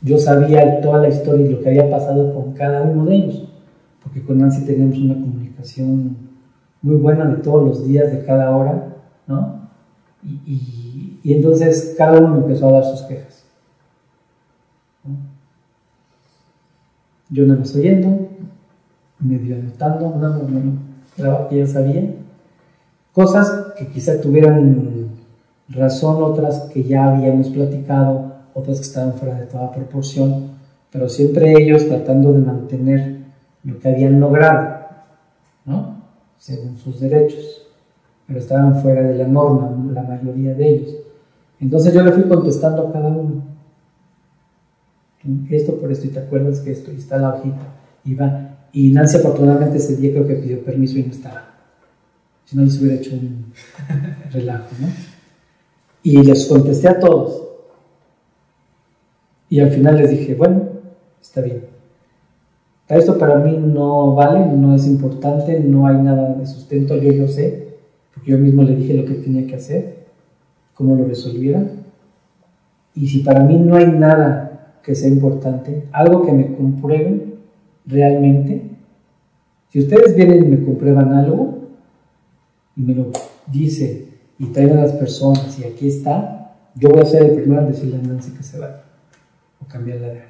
[0.00, 3.48] Yo sabía toda la historia y lo que había pasado con cada uno de ellos,
[4.02, 6.16] porque con Nancy teníamos una comunicación
[6.80, 8.94] muy buena de todos los días, de cada hora,
[9.26, 9.68] ¿no?
[10.24, 13.37] Y, y, entonces cada uno empezó a dar sus quejas.
[17.30, 18.28] Yo no me estoy oyendo,
[19.18, 20.78] medio anotando, no, no,
[21.18, 22.14] no, que ya sabía.
[23.12, 25.08] Cosas que quizá tuvieran
[25.68, 30.52] razón, otras que ya habíamos platicado, otras que estaban fuera de toda proporción,
[30.90, 33.18] pero siempre ellos tratando de mantener
[33.64, 34.86] lo que habían logrado,
[35.66, 35.96] ¿no?
[36.38, 37.66] Según sus derechos,
[38.26, 40.94] pero estaban fuera de la norma, la mayoría de ellos.
[41.60, 43.37] Entonces yo le fui contestando a cada uno.
[45.50, 48.90] Esto por esto, y te acuerdas que esto, y está la hojita, y va, y
[48.90, 51.44] Nancy afortunadamente ese día creo que pidió permiso y no estaba.
[52.44, 53.52] Si no, se hubiera hecho un
[54.32, 54.88] relajo, ¿no?
[56.02, 57.42] Y les contesté a todos.
[59.50, 60.62] Y al final les dije, bueno,
[61.20, 61.64] está bien.
[62.88, 67.28] Esto para mí no vale, no es importante, no hay nada de sustento, yo lo
[67.28, 67.76] sé,
[68.14, 70.06] porque yo mismo le dije lo que tenía que hacer,
[70.72, 71.62] cómo lo resolviera.
[72.94, 74.47] Y si para mí no hay nada
[74.88, 77.34] que sea importante, algo que me compruebe
[77.84, 78.70] realmente,
[79.68, 81.58] si ustedes vienen y me comprueban algo
[82.74, 83.10] y me lo
[83.48, 84.06] dicen
[84.38, 87.68] y traen a las personas y aquí está, yo voy a ser el primero en
[87.68, 88.84] decirle a Nancy que se vaya
[89.62, 90.26] o cambiar la área.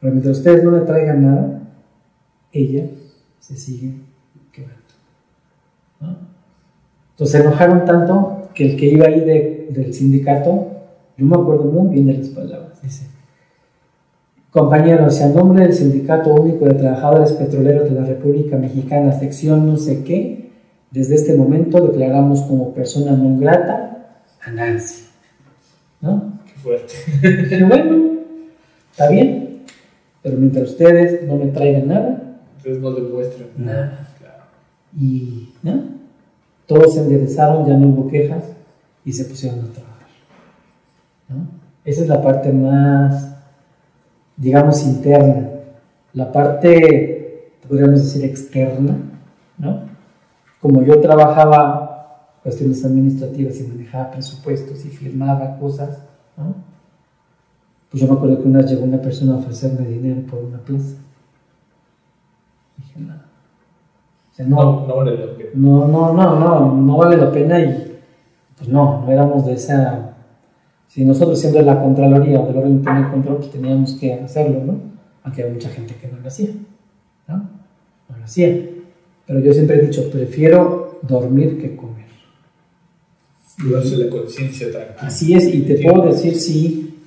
[0.00, 1.62] Pero mientras ustedes no me traigan nada,
[2.50, 2.86] ella
[3.38, 3.92] se sigue
[4.50, 4.74] quedando.
[7.12, 10.66] Entonces se enojaron tanto que el que iba ahí del sindicato,
[11.16, 13.19] yo me acuerdo muy bien de las palabras, dice,
[14.50, 19.76] Compañeros, en nombre del Sindicato Único de Trabajadores Petroleros de la República Mexicana, sección no
[19.76, 20.50] sé qué,
[20.90, 25.04] desde este momento declaramos como persona no grata a Nancy.
[26.00, 26.40] ¿No?
[26.46, 26.94] Qué fuerte.
[27.48, 28.22] Qué bueno,
[28.90, 29.62] está bien,
[30.20, 34.08] pero mientras ustedes no me traigan nada, ustedes no demuestran nada.
[34.18, 34.42] Claro.
[34.98, 35.84] Y, ¿no?
[36.66, 38.42] Todos se enderezaron, ya no hubo quejas
[39.04, 40.08] y se pusieron a trabajar.
[41.28, 41.46] ¿no?
[41.84, 43.29] Esa es la parte más,
[44.40, 45.50] digamos, interna.
[46.14, 48.96] La parte, podríamos decir, externa,
[49.58, 49.82] ¿no?
[50.60, 56.02] Como yo trabajaba cuestiones administrativas y manejaba presupuestos y firmaba cosas,
[56.36, 56.54] ¿no?
[57.90, 60.58] Pues yo me acuerdo que una vez llegó una persona a ofrecerme dinero por una
[60.58, 60.96] plaza.
[62.78, 63.14] Dije, no.
[63.14, 65.50] O sea, no, No, no vale la pena.
[65.54, 68.00] no, no, no, no, no vale la pena y
[68.56, 70.09] pues no, no éramos de esa...
[70.90, 74.80] Si nosotros siendo la Contraloría o del orden de control, pues teníamos que hacerlo, ¿no?
[75.22, 76.50] Aunque había mucha gente que no lo hacía,
[77.28, 77.36] ¿no?
[78.08, 78.68] No lo hacía.
[79.24, 82.06] Pero yo siempre he dicho, prefiero dormir que comer.
[83.64, 84.98] Llevarse la conciencia tranquila.
[85.00, 86.98] Así es, y te puedo decir, sí,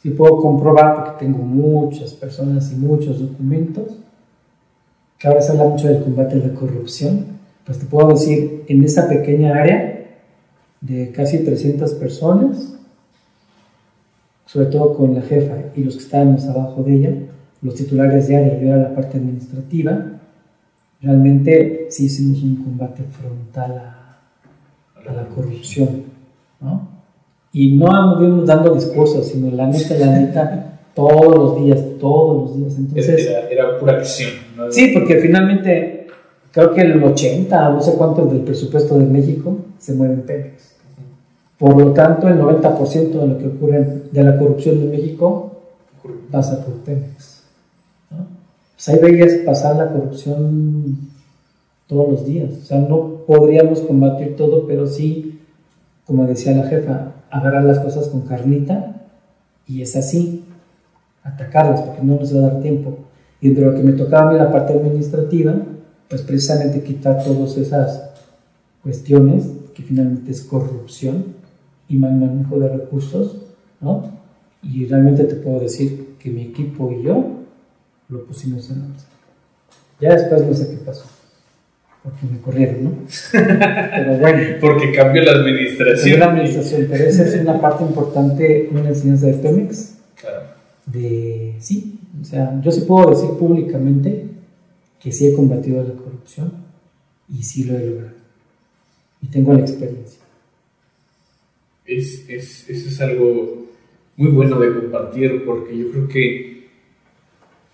[0.00, 3.98] sí puedo comprobar, porque tengo muchas personas y muchos documentos,
[5.18, 7.26] que ahora se habla mucho del combate a la corrupción,
[7.66, 10.06] pues te puedo decir, en esa pequeña área
[10.80, 12.78] de casi 300 personas,
[14.52, 17.10] sobre todo con la jefa y los que estábamos abajo de ella,
[17.62, 20.20] los titulares de área, yo era la parte administrativa,
[21.00, 24.18] realmente sí hicimos un combate frontal a,
[25.08, 26.02] a la corrupción,
[26.60, 26.86] ¿no?
[27.54, 32.58] Y no anduvimos dando discursos, sino la neta, la neta, todos los días, todos los
[32.58, 32.76] días.
[32.76, 34.32] Entonces, Era, era pura acción.
[34.56, 34.70] ¿no?
[34.70, 36.08] sí, porque finalmente
[36.50, 40.22] creo que el 80 o no sé cuánto del presupuesto de México se mueve en
[40.22, 40.71] Pemex.
[41.62, 45.60] Por lo tanto, el 90% de lo que ocurre de la corrupción en México
[46.28, 47.42] pasa por Pemex.
[48.10, 48.26] ¿no?
[48.74, 50.98] Pues ahí veías pasar la corrupción
[51.86, 52.50] todos los días.
[52.50, 55.38] O sea, no podríamos combatir todo, pero sí,
[56.04, 59.00] como decía la jefa, agarrar las cosas con carnita
[59.68, 60.44] y es así,
[61.22, 62.96] atacarlas, porque no nos va a dar tiempo.
[63.40, 65.54] Y de lo que me tocaba a mí la parte administrativa,
[66.08, 68.02] pues precisamente quitar todas esas
[68.82, 69.44] cuestiones,
[69.76, 71.40] que finalmente es corrupción
[71.92, 73.36] y manejo de recursos,
[73.80, 74.10] ¿no?
[74.62, 77.24] Y realmente te puedo decir que mi equipo y yo
[78.08, 78.92] lo pusimos en orden.
[80.00, 81.04] Ya después no sé qué pasó,
[82.02, 82.90] porque me corrieron, ¿no?
[83.32, 86.20] Pero bueno, Porque cambió la administración.
[86.20, 90.42] la administración, pero esa es una parte importante, una enseñanza de Pemex, Claro.
[90.86, 94.26] de sí, o sea, yo sí puedo decir públicamente
[95.00, 96.52] que sí he combatido la corrupción
[97.28, 98.12] y sí lo he logrado.
[99.20, 100.20] Y tengo la experiencia.
[101.98, 103.66] Es, es, eso es algo
[104.16, 106.62] muy bueno de compartir porque yo creo que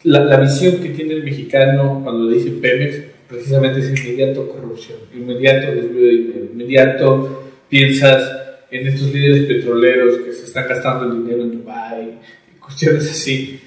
[0.04, 5.74] la, la visión que tiene el mexicano cuando dice Pemex precisamente es inmediato corrupción, inmediato
[5.74, 8.38] desvío de dinero, inmediato piensas
[8.70, 12.18] en estos líderes petroleros que se están gastando el dinero en Dubái,
[12.61, 13.61] cuestiones así.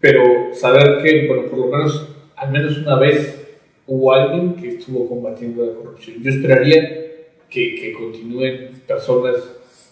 [0.00, 3.34] Pero saber que, bueno, por lo menos, al menos una vez
[3.86, 6.22] hubo alguien que estuvo combatiendo la corrupción.
[6.22, 6.82] Yo esperaría
[7.48, 9.36] que, que continúen personas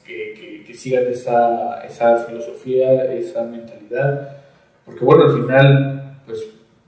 [0.04, 4.38] que, que, que sigan esa, esa filosofía, esa mentalidad,
[4.84, 6.46] porque bueno, al final, pues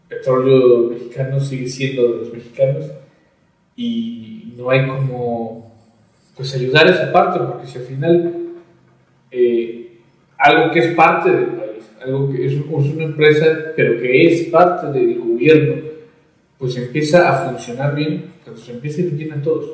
[0.09, 2.87] petróleo mexicano sigue siendo de los mexicanos
[3.75, 5.75] y no hay como
[6.37, 8.35] pues ayudar a esa parte, porque si al final
[9.31, 9.99] eh,
[10.39, 14.49] algo que es parte del país, algo que es, es una empresa, pero que es
[14.49, 15.83] parte del gobierno,
[16.59, 19.73] pues empieza a funcionar bien, cuando se empieza a ir bien a todos.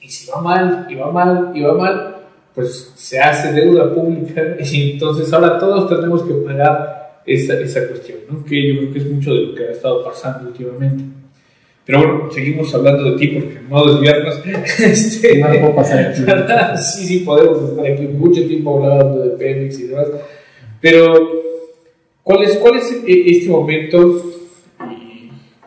[0.00, 2.11] Y si va mal, y va mal, y va mal,
[2.54, 8.18] pues se hace deuda pública y entonces ahora todos tenemos que pagar esa, esa cuestión,
[8.28, 8.44] ¿no?
[8.44, 11.04] que yo creo que es mucho de lo que ha estado pasando últimamente.
[11.84, 14.40] Pero bueno, seguimos hablando de ti porque no desviarnos.
[14.78, 16.22] Este, No puedo pasar aquí.
[16.82, 20.06] sí, sí, podemos estar aquí mucho tiempo hablando de Pemex y demás.
[20.80, 21.30] Pero,
[22.22, 24.31] ¿cuál es, cuál es e- este momento?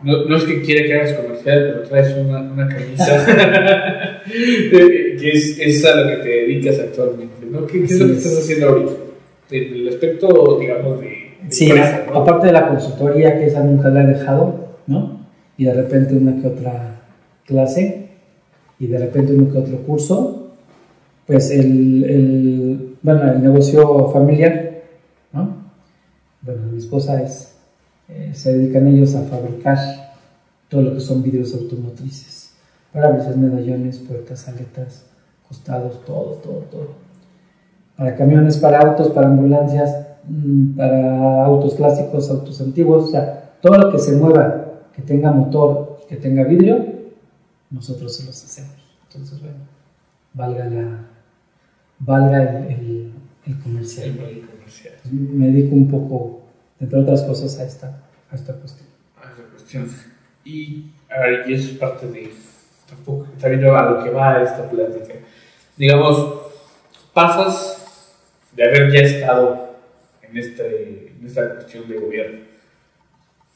[0.06, 3.26] No, no es que quiera que hagas comercial, pero traes una, una camisa
[4.32, 7.66] que es, es a lo que te dedicas actualmente, ¿no?
[7.66, 8.92] ¿Qué, qué es lo que estás haciendo ahorita?
[9.50, 12.20] En el aspecto, digamos, de, de Sí, empresa, ¿no?
[12.20, 15.26] aparte de la consultoría, que esa nunca la he dejado, ¿no?
[15.58, 17.02] Y de repente una que otra
[17.46, 18.10] clase,
[18.78, 20.52] y de repente uno que otro curso,
[21.26, 24.84] pues el, el, bueno, el negocio familiar,
[25.34, 25.66] ¿no?
[26.42, 27.56] Bueno, mi esposa es,
[28.10, 29.78] eh, se dedican ellos a fabricar
[30.76, 32.52] todo lo que son vidrios automotrices,
[32.92, 35.06] parabrisas, medallones, puertas, aletas,
[35.48, 36.88] costados, todo, todo, todo.
[37.96, 39.96] Para camiones, para autos, para ambulancias,
[40.28, 45.32] mm, para autos clásicos, autos antiguos, o sea, todo lo que se mueva, que tenga
[45.32, 46.86] motor y que tenga vidrio,
[47.72, 48.74] nosotros se los hacemos.
[49.08, 49.56] Entonces, bueno,
[50.34, 51.00] valga, la,
[52.00, 53.12] valga el, el-
[53.46, 54.10] el comercial.
[54.10, 55.14] El.
[55.14, 56.42] Me dedico un poco,
[56.82, 58.90] entre otras cosas, a esta, a esta cuestión.
[59.18, 60.15] a esa cuestión.
[60.46, 60.86] Y,
[61.48, 62.32] y es parte de,
[62.88, 65.16] tampoco, también a lo que va esta plática.
[65.76, 66.36] Digamos,
[67.14, 67.76] pasas
[68.54, 69.76] de haber ya estado
[70.22, 72.40] en, este, en esta cuestión de gobierno.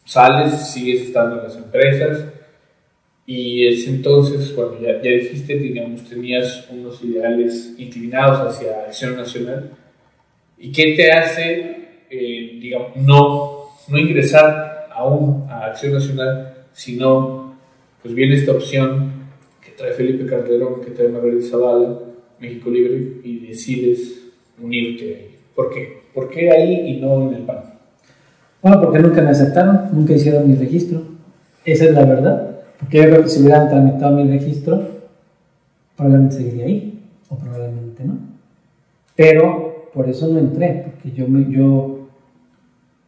[0.03, 2.25] Sales, sigues estando en las empresas
[3.25, 9.69] y es entonces cuando ya, ya dijiste, digamos, tenías unos ideales inclinados hacia Acción Nacional.
[10.57, 17.55] ¿Y qué te hace, eh, digamos, no, no ingresar aún a Acción Nacional, sino,
[18.01, 19.11] pues viene esta opción
[19.61, 21.99] que trae Felipe Calderón, que trae Margarita Zavala,
[22.39, 24.21] México Libre, y decides
[24.63, 25.35] unirte ahí?
[25.53, 26.03] ¿Por qué?
[26.13, 27.63] ¿Por qué ahí y no en el PAN?
[28.61, 31.01] Bueno, porque nunca me aceptaron, nunca hicieron mi registro.
[31.65, 32.61] Esa es la verdad.
[32.79, 34.81] Porque yo creo que si hubieran tramitado mi registro,
[35.97, 38.19] probablemente seguiría ahí, o probablemente no.
[39.17, 42.07] Pero por eso no entré, porque yo, me, yo,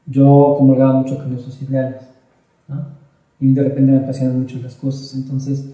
[0.08, 2.02] yo comulgaba mucho con esos ideales,
[2.68, 3.01] ¿no?
[3.42, 5.14] Y de repente me apasionan mucho las cosas.
[5.16, 5.66] Entonces,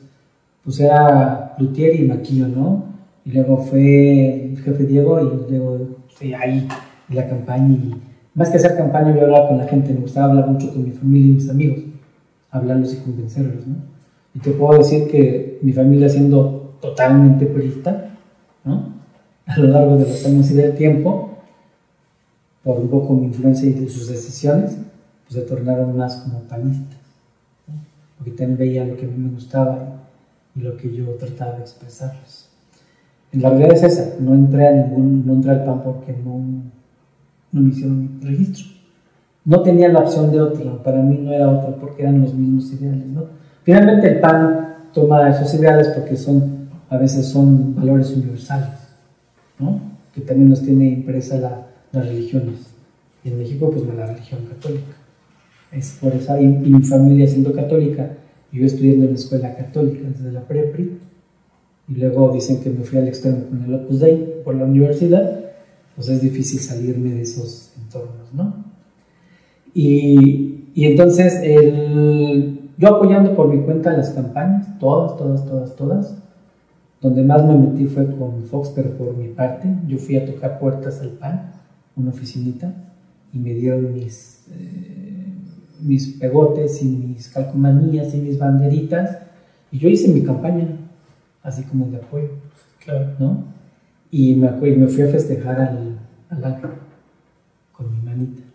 [0.63, 2.85] pues era luthier y maquillo, ¿no?
[3.25, 6.67] Y luego fue el jefe Diego y luego estoy ahí
[7.09, 7.75] en la campaña.
[7.75, 7.95] Y
[8.33, 10.91] más que hacer campaña, yo hablaba con la gente, me gustaba hablar mucho con mi
[10.91, 11.79] familia y mis amigos
[12.51, 13.75] hablarlos y convencerlos, ¿no?
[14.33, 18.11] Y te puedo decir que mi familia siendo totalmente purista,
[18.63, 18.93] ¿no?
[19.45, 21.37] A lo largo de los años y del tiempo,
[22.63, 24.77] por un poco mi influencia y de sus decisiones,
[25.23, 26.96] pues se tornaron más como panistas.
[28.17, 30.03] Porque también veían lo que a mí me gustaba
[30.55, 32.49] y lo que yo trataba de expresarles.
[33.31, 36.39] En la realidad es esa, no entré a ningún, no entré al PAN porque no,
[37.51, 38.77] no me hicieron registro
[39.47, 42.69] no tenía la opción de otro, para mí no era otro porque eran los mismos
[42.73, 43.27] ideales, ¿no?
[43.63, 48.77] Finalmente el PAN toma esos ideales porque son, a veces son valores universales,
[49.57, 49.79] ¿no?
[50.13, 52.73] Que también nos tiene impresa la, las religiones.
[53.23, 54.96] Y en México, pues la religión católica.
[55.71, 58.09] Es por eso, y, mi familia siendo católica,
[58.51, 60.97] yo estudiando en la escuela católica desde la prepri,
[61.89, 65.39] y luego dicen que me fui al extremo con el Opus Dei por la universidad,
[65.95, 68.65] pues es difícil salirme de esos entornos, ¿no?
[69.73, 76.17] Y, y entonces, el, yo apoyando por mi cuenta las campañas, todas, todas, todas, todas,
[77.01, 80.59] donde más me metí fue con Fox, pero por mi parte, yo fui a tocar
[80.59, 81.51] puertas al PAN,
[81.95, 82.73] una oficinita,
[83.33, 85.06] y me dieron mis, eh,
[85.81, 89.19] mis pegotes y mis calcomanías y mis banderitas,
[89.71, 90.67] y yo hice mi campaña,
[91.43, 92.29] así como de apoyo,
[92.83, 93.07] claro.
[93.19, 93.43] ¿no?
[94.11, 95.99] Y me, me fui a festejar al,
[96.29, 96.61] al
[97.73, 98.47] con mi manita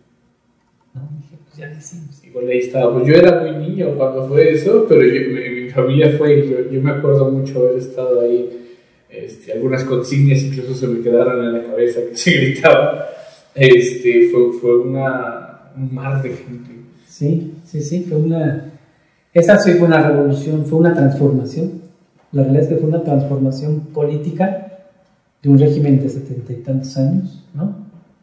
[1.57, 2.23] ya decimos.
[2.23, 2.93] Igual ahí estaba.
[2.93, 6.91] Pues yo era muy niño cuando fue eso, pero mi, familia fue, yo, yo, me
[6.91, 8.59] acuerdo mucho haber estado ahí.
[9.09, 13.07] Este, algunas consignas incluso se me quedaron en la cabeza que se gritaba.
[13.53, 16.72] Este, fue, fue una, un mar de gente.
[17.13, 18.71] Sí, sí, sí, fue una...
[19.35, 21.83] Esa sí fue una revolución, fue una transformación.
[22.31, 24.79] La realidad es que fue una transformación política
[25.43, 27.75] de un régimen de setenta y tantos años, ¿no?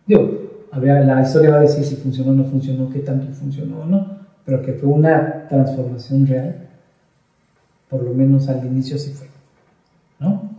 [0.09, 0.29] Digo,
[0.73, 4.19] la historia va a decir si funcionó o no funcionó, qué tanto funcionó o no,
[4.45, 6.57] pero que fue una transformación real,
[7.89, 9.29] por lo menos al inicio sí fue,
[10.19, 10.51] ¿no?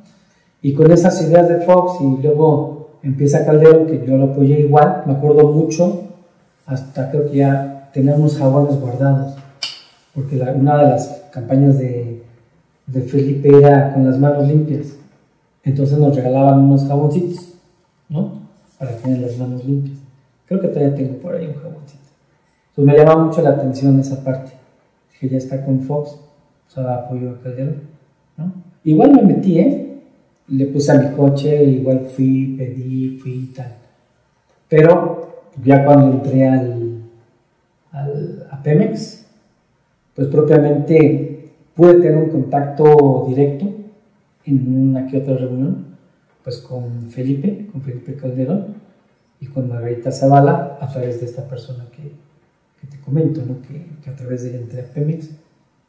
[0.61, 5.03] Y con esas ideas de Fox y luego empieza Calderón, que yo lo apoyé igual,
[5.05, 6.03] me acuerdo mucho,
[6.65, 9.35] hasta creo que ya tenía unos jabones guardados,
[10.13, 12.23] porque una de las campañas de,
[12.87, 14.95] de Felipe era con las manos limpias,
[15.63, 17.53] entonces nos regalaban unos jaboncitos,
[18.09, 18.41] ¿no?
[18.79, 19.97] Para tener las manos limpias.
[20.47, 22.01] Creo que todavía tengo por ahí un jaboncito.
[22.69, 24.51] Entonces me llama mucho la atención esa parte.
[25.19, 26.17] Que ya está con Fox,
[26.67, 27.81] o sea, apoyo a Calderón.
[28.37, 28.51] ¿no?
[28.83, 29.99] Igual me metí, ¿eh?
[30.47, 33.75] Le puse a mi coche, igual fui, pedí, fui y tal.
[34.67, 36.90] Pero ya cuando entré al,
[37.91, 39.25] al, a Pemex,
[40.15, 43.65] pues propiamente pude tener un contacto directo
[44.45, 45.85] en una que otra reunión,
[46.43, 48.81] pues con Felipe, con Felipe Calderón,
[49.41, 52.11] y con Margarita Zavala a través de esta persona que,
[52.79, 53.59] que te comento, ¿no?
[53.61, 55.31] que, que, a través de entré a Pemex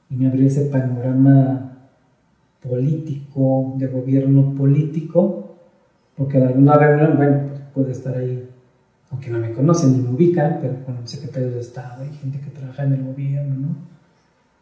[0.08, 1.72] y me abrió ese panorama
[2.66, 5.56] político, de gobierno político,
[6.16, 8.48] porque en alguna reunión, bueno, pues puede estar ahí,
[9.12, 12.50] aunque no me conocen ni me ubican, pero con secretarios de Estado y gente que
[12.50, 13.76] trabaja en el gobierno, ¿no?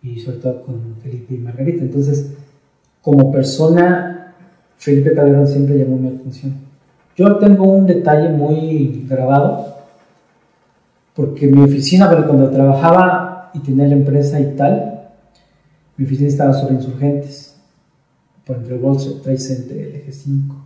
[0.03, 1.83] Y sobre todo con Felipe y Margarita.
[1.83, 2.35] Entonces,
[3.01, 4.35] como persona,
[4.77, 6.71] Felipe Calderón siempre llamó mi atención
[7.21, 9.77] yo tengo un detalle muy grabado,
[11.15, 15.11] porque mi oficina, bueno, cuando trabajaba y tenía la empresa y tal,
[15.99, 17.57] mi oficina estaba sobre insurgentes,
[18.47, 20.57] por entre el World Trade y el eje 5,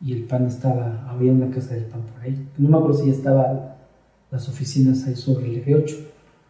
[0.00, 2.48] y el pan estaba, había una casa del pan por ahí.
[2.58, 3.74] No me acuerdo si ya estaban
[4.30, 5.96] las oficinas ahí sobre el eje 8,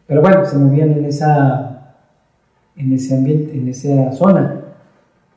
[0.06, 1.94] pero bueno, se movían en esa,
[2.76, 4.60] en ese ambiente, en esa zona.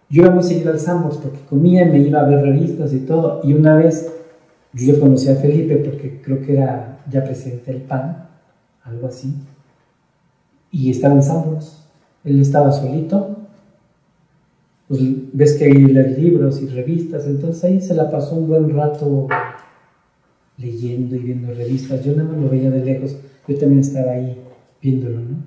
[0.09, 3.41] Yo iba muy seguido al Sambors porque comía, me iba a ver revistas y todo.
[3.43, 4.09] Y una vez
[4.73, 8.27] Yo ya conocí a Felipe porque creo que era ya presidente del PAN,
[8.83, 9.33] algo así,
[10.71, 11.21] y estaba en.
[12.23, 13.36] Él estaba solito,
[14.87, 15.01] pues
[15.33, 19.27] ves que hay leer libros y revistas, entonces ahí se la pasó un buen rato
[20.57, 22.03] leyendo y viendo revistas.
[22.03, 23.17] Yo nada más lo veía de lejos,
[23.47, 24.41] yo también estaba ahí
[24.81, 25.37] viéndolo, ¿no?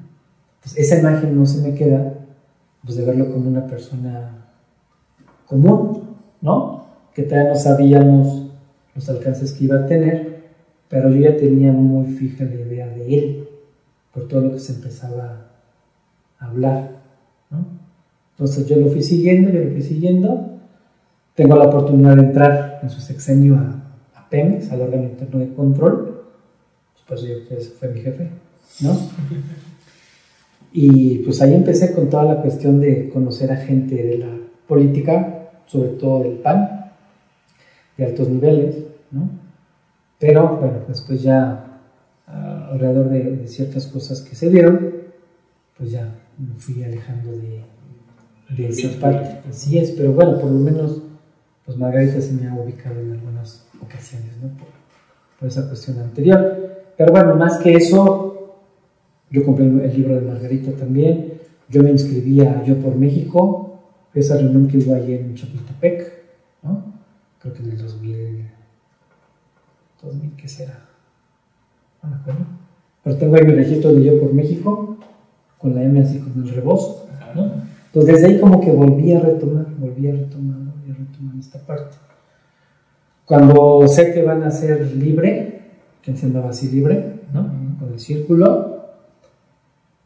[0.63, 2.15] Pues esa imagen no se me queda,
[2.85, 4.47] pues de verlo como una persona
[5.47, 6.03] común,
[6.43, 6.85] ¿no?
[7.15, 8.51] Que todavía no sabíamos
[8.95, 10.51] los alcances que iba a tener,
[10.89, 13.49] pero yo ya tenía muy fija la idea de él,
[14.13, 15.47] por todo lo que se empezaba
[16.39, 17.01] a hablar,
[17.51, 17.81] ¿no?
[18.41, 20.59] Entonces yo lo fui siguiendo, yo lo fui siguiendo,
[21.35, 25.53] tengo la oportunidad de entrar en su sexenio a, a Pemex, al órgano interno de
[25.53, 26.23] control,
[27.07, 28.31] pues yo que fue mi jefe,
[28.81, 28.99] ¿no?
[30.73, 34.35] Y pues ahí empecé con toda la cuestión de conocer a gente de la
[34.67, 36.93] política, sobre todo del PAN,
[37.99, 38.77] de altos niveles,
[39.11, 39.29] ¿no?
[40.19, 41.79] Pero bueno, después ya
[42.27, 44.93] alrededor de, ciertas cosas que se dieron,
[45.77, 47.65] pues ya me fui alejando de,
[48.57, 49.49] de esa parte.
[49.49, 51.03] Así es, pero bueno, por lo menos,
[51.65, 54.49] pues Margarita se me ha ubicado en algunas ocasiones, ¿no?
[54.59, 54.69] Por,
[55.39, 56.71] por esa cuestión anterior.
[56.97, 58.57] Pero bueno, más que eso,
[59.31, 61.35] yo compré el libro de Margarita también.
[61.69, 63.81] Yo me inscribía Yo por México,
[64.13, 66.13] esa reunión que hubo ahí en Chapultepec,
[66.63, 66.85] ¿no?
[67.39, 68.51] Creo que en el 2000.
[70.03, 70.87] ¿2000 qué será?
[72.03, 72.41] No me acuerdo.
[73.05, 74.99] Pero tengo ahí mi registro de Yo por México,
[75.59, 77.70] con la M así con el rebozo, ¿no?
[77.93, 81.59] Entonces desde ahí como que volví a retomar, volví a retomar, volví a retomar esta
[81.59, 81.97] parte.
[83.25, 85.63] Cuando sé que van a ser libre,
[86.01, 87.49] que llamaba así libre, ¿no?
[87.81, 88.81] Con el círculo,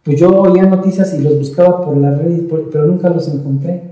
[0.03, 3.83] pues yo oía noticias y los buscaba por la red, pero nunca los encontré.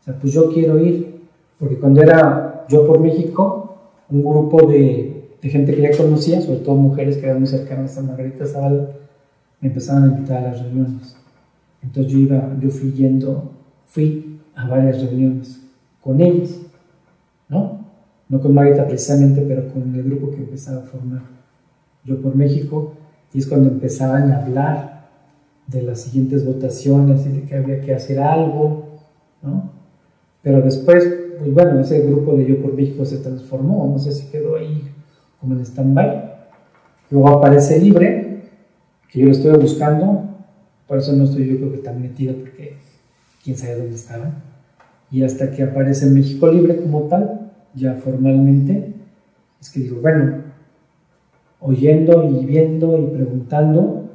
[0.00, 1.20] O sea, pues yo quiero ir,
[1.58, 3.76] porque cuando era yo por México,
[4.10, 7.96] un grupo de, de gente que ya conocía, sobre todo mujeres que eran muy cercanas
[7.96, 8.88] a Margarita Zavala,
[9.60, 11.17] me empezaban a invitar a las reuniones.
[11.82, 13.52] Entonces yo iba, yo fui yendo,
[13.86, 15.60] fui a varias reuniones
[16.02, 16.60] con ellos,
[17.48, 17.78] ¿no?
[18.28, 21.22] No con Margarita precisamente, pero con el grupo que empezaba a formar
[22.04, 22.94] yo por México,
[23.32, 25.08] y es cuando empezaban a hablar
[25.66, 28.86] de las siguientes votaciones y de que había que hacer algo,
[29.42, 29.70] ¿no?
[30.42, 31.06] Pero después,
[31.38, 34.82] pues bueno, ese grupo de Yo por México se transformó, no sé si quedó ahí
[35.40, 36.36] como en stand-by.
[37.10, 38.42] Luego aparece Libre,
[39.10, 40.27] que yo lo estoy buscando,
[40.88, 42.76] por eso no estoy yo creo que tan metido, porque
[43.44, 44.32] quién sabe dónde estaba.
[45.10, 48.94] Y hasta que aparece México Libre como tal, ya formalmente,
[49.60, 50.42] es que digo, bueno,
[51.60, 54.10] oyendo y viendo y preguntando,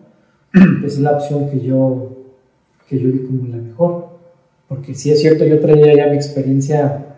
[0.52, 2.18] pues es la opción que yo,
[2.90, 4.14] que yo vi como la mejor.
[4.68, 7.18] Porque si es cierto, yo traía ya mi experiencia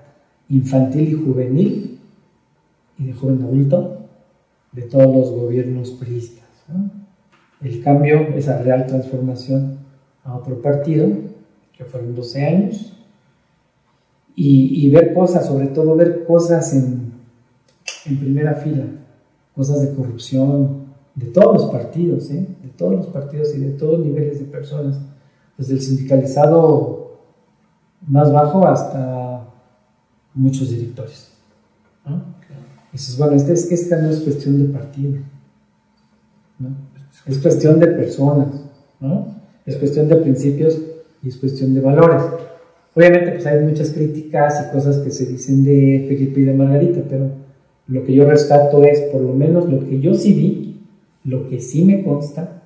[0.50, 2.00] infantil y juvenil
[2.98, 4.08] y de joven adulto
[4.74, 6.46] de todos los gobiernos priistas.
[7.62, 9.80] El cambio, esa real transformación
[10.24, 11.10] a otro partido,
[11.78, 12.94] que fueron 12 años,
[14.36, 17.14] y, y ver cosas, sobre todo ver cosas en,
[18.06, 18.86] en primera fila,
[19.56, 20.86] cosas de corrupción,
[21.16, 22.46] de todos los partidos, ¿eh?
[22.62, 25.00] de todos los partidos y de todos niveles de personas,
[25.58, 27.20] desde el sindicalizado
[28.06, 29.48] más bajo hasta
[30.34, 31.32] muchos directores.
[32.06, 32.22] ¿no?
[32.92, 35.20] Dices, bueno, este, esta no es cuestión de partido,
[36.60, 36.70] ¿no?
[37.26, 38.48] Es cuestión de personas,
[39.00, 39.36] ¿no?
[39.66, 40.80] es cuestión de principios
[41.24, 42.24] y es cuestión de valores.
[42.94, 47.02] Obviamente, pues hay muchas críticas y cosas que se dicen de Felipe y de Margarita,
[47.10, 47.30] pero
[47.88, 50.66] lo que yo rescato es, por lo menos, lo que yo sí vi
[51.26, 52.62] lo que sí me consta,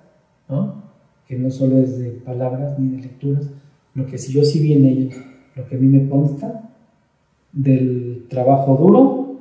[0.47, 0.83] ¿no?
[1.27, 3.49] que no solo es de palabras ni de lecturas,
[3.95, 5.15] lo que sí yo sí vi en ellos,
[5.55, 6.69] lo que a mí me consta
[7.51, 9.39] del trabajo duro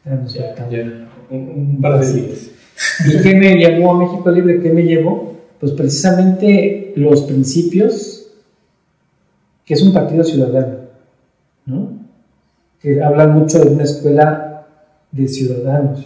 [0.03, 2.51] tenemos Ya, ya, un, un par de días.
[3.05, 4.61] ¿Y qué me llevó a México Libre?
[4.61, 5.35] ¿Qué me llevó?
[5.59, 8.19] Pues precisamente los principios
[9.65, 10.77] que es un partido ciudadano,
[11.65, 11.99] ¿no?
[12.81, 14.65] Que habla mucho de una escuela
[15.11, 16.03] de ciudadanos.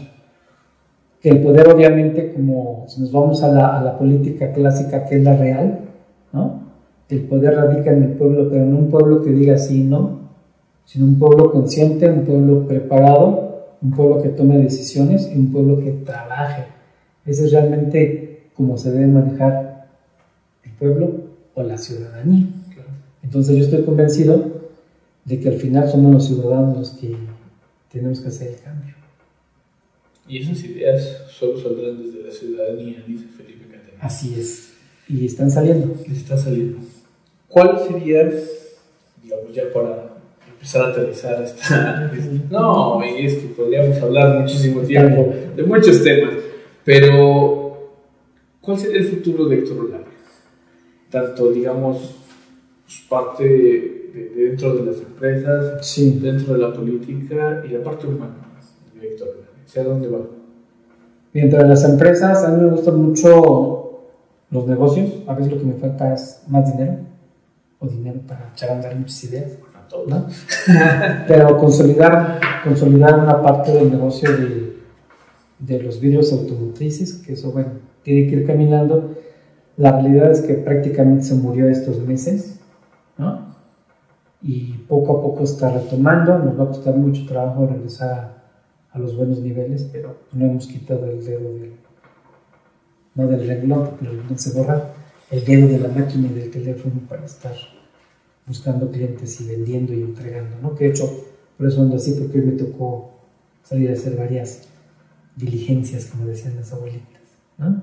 [1.23, 5.79] El poder, obviamente, como si nos vamos a la, política clásica, que es la real,
[6.33, 6.63] ¿no?
[7.07, 10.19] El poder radica en el pueblo, pero no un pueblo que diga sí no,
[10.83, 15.79] sino un pueblo consciente, un pueblo preparado, un pueblo que tome decisiones y un pueblo
[15.79, 16.65] que trabaje.
[17.25, 19.87] Ese es realmente como se debe manejar
[20.63, 21.11] el pueblo
[21.53, 22.47] o la ciudadanía.
[23.21, 24.43] Entonces yo estoy convencido
[25.23, 27.15] de que al final somos los ciudadanos los que
[27.91, 29.02] tenemos que hacer el cambio.
[30.27, 33.97] Y esas ideas solo saldrán desde la ciudadanía, dice Felipe Catena.
[34.01, 34.73] Así es.
[35.09, 35.95] Y están saliendo.
[36.07, 36.77] Les está saliendo.
[37.47, 38.31] ¿Cuál sería,
[39.21, 40.15] digamos, ya para
[40.51, 42.11] empezar a aterrizar esta...
[42.49, 46.33] No, y es que podríamos hablar muchísimo tiempo de muchos temas,
[46.85, 47.91] pero
[48.61, 50.07] ¿cuál sería el futuro de Héctor Olaria?
[51.11, 52.15] Tanto, digamos,
[52.85, 56.17] pues, parte de, de dentro de las empresas, Sí.
[56.21, 58.35] dentro de la política y la parte humana
[58.99, 59.27] de Héctor
[59.63, 59.65] Olaria.
[59.65, 60.19] ¿Hacia dónde va?
[61.33, 64.01] Mientras las empresas, a mí me gustan mucho
[64.51, 65.23] los negocios.
[65.27, 66.97] A veces lo que me falta es más dinero
[67.79, 69.57] o dinero para echar a andar muchas ideas.
[69.73, 70.09] A.
[70.09, 70.27] ¿no?
[71.27, 74.77] Pero consolidar, consolidar una parte del negocio de,
[75.59, 77.69] de los vidrios automotrices, que eso, bueno,
[78.03, 79.15] tiene que ir caminando.
[79.77, 82.59] La realidad es que prácticamente se murió estos meses,
[83.17, 83.53] ¿no?
[84.43, 86.37] Y poco a poco está retomando.
[86.37, 88.42] Nos va a costar mucho trabajo regresar a,
[88.93, 91.73] a los buenos niveles, pero no hemos quitado el dedo del,
[93.15, 94.93] no del porque el renglón se borra,
[95.31, 97.55] el dedo de la máquina y del teléfono para estar
[98.45, 100.75] buscando clientes y vendiendo y entregando, ¿no?
[100.75, 101.09] Que de hecho,
[101.57, 103.11] por eso ando así, porque hoy me tocó
[103.63, 104.67] salir a hacer varias
[105.35, 107.21] diligencias, como decían las abuelitas,
[107.57, 107.81] ¿no?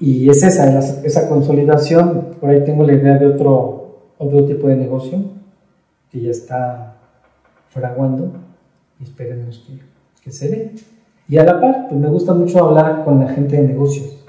[0.00, 4.76] Y es esa, esa consolidación, por ahí tengo la idea de otro, otro tipo de
[4.76, 5.22] negocio
[6.10, 6.96] que ya está
[7.70, 8.32] fraguando
[9.00, 9.87] y esperemos que,
[10.28, 10.72] que se dé.
[11.28, 14.24] Y a la par, pues me gusta mucho hablar con la gente de negocios.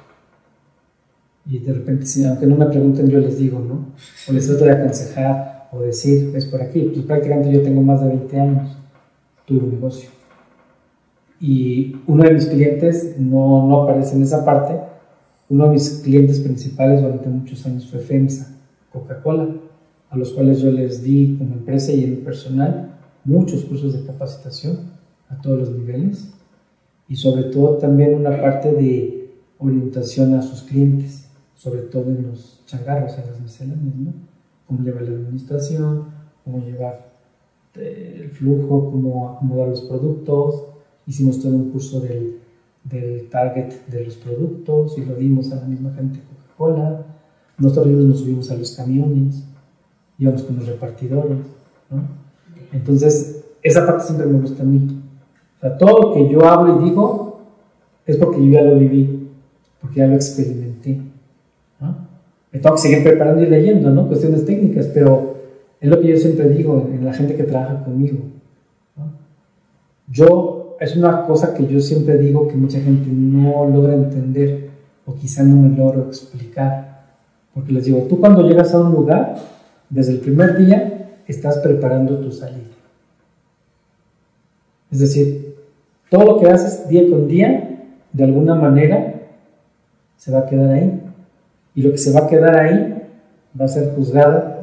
[1.45, 3.87] Y de repente, si, aunque no me pregunten, yo les digo, ¿no?
[4.27, 6.91] O les trato de aconsejar o decir, es por aquí.
[6.93, 8.77] Pues prácticamente yo tengo más de 20 años,
[9.45, 10.09] tuve un negocio.
[11.41, 14.75] Y uno de mis clientes no, no aparece en esa parte.
[15.49, 18.55] Uno de mis clientes principales durante muchos años fue FEMSA,
[18.91, 19.47] Coca-Cola,
[20.09, 22.91] a los cuales yo les di como empresa y en personal
[23.23, 24.98] muchos cursos de capacitación
[25.29, 26.33] a todos los niveles
[27.07, 32.61] y sobre todo también una parte de orientación a sus clientes, sobre todo en los
[32.65, 34.13] changarros, en las misceláneas, ¿no?
[34.67, 36.05] Cómo llevar la administración,
[36.43, 37.09] cómo llevar
[37.75, 40.65] eh, el flujo, cómo acomodar los productos.
[41.07, 42.39] Hicimos todo un curso del,
[42.83, 47.05] del target de los productos y lo dimos a la misma gente Coca-Cola.
[47.57, 49.43] Nosotros mismos nos subimos a los camiones,
[50.17, 51.39] íbamos con los repartidores,
[51.89, 52.03] ¿no?
[52.71, 54.98] Entonces, esa parte siempre me gusta a mí.
[55.59, 57.41] O sea, todo lo que yo hablo y digo
[58.05, 59.27] es porque yo ya lo viví,
[59.81, 61.01] porque ya lo experimenté.
[61.81, 62.07] ¿no?
[62.51, 64.07] Me tengo que seguir preparando y leyendo, ¿no?
[64.07, 65.35] Cuestiones técnicas, pero
[65.81, 68.19] es lo que yo siempre digo en la gente que trabaja conmigo.
[68.95, 69.11] ¿no?
[70.07, 74.69] Yo, es una cosa que yo siempre digo que mucha gente no logra entender
[75.05, 76.89] o quizá no me logro explicar.
[77.53, 79.35] Porque les digo, tú cuando llegas a un lugar,
[79.89, 82.69] desde el primer día estás preparando tu salida.
[84.91, 85.48] Es decir,
[86.09, 89.15] todo lo que haces día con día, de alguna manera,
[90.17, 91.01] se va a quedar ahí.
[91.75, 93.03] Y lo que se va a quedar ahí
[93.59, 94.59] va a ser juzgado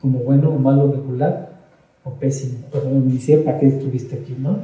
[0.00, 1.50] como bueno o malo, regular
[2.04, 2.60] o pésimo.
[2.72, 4.58] Pero ni para qué estuviste aquí, ¿no?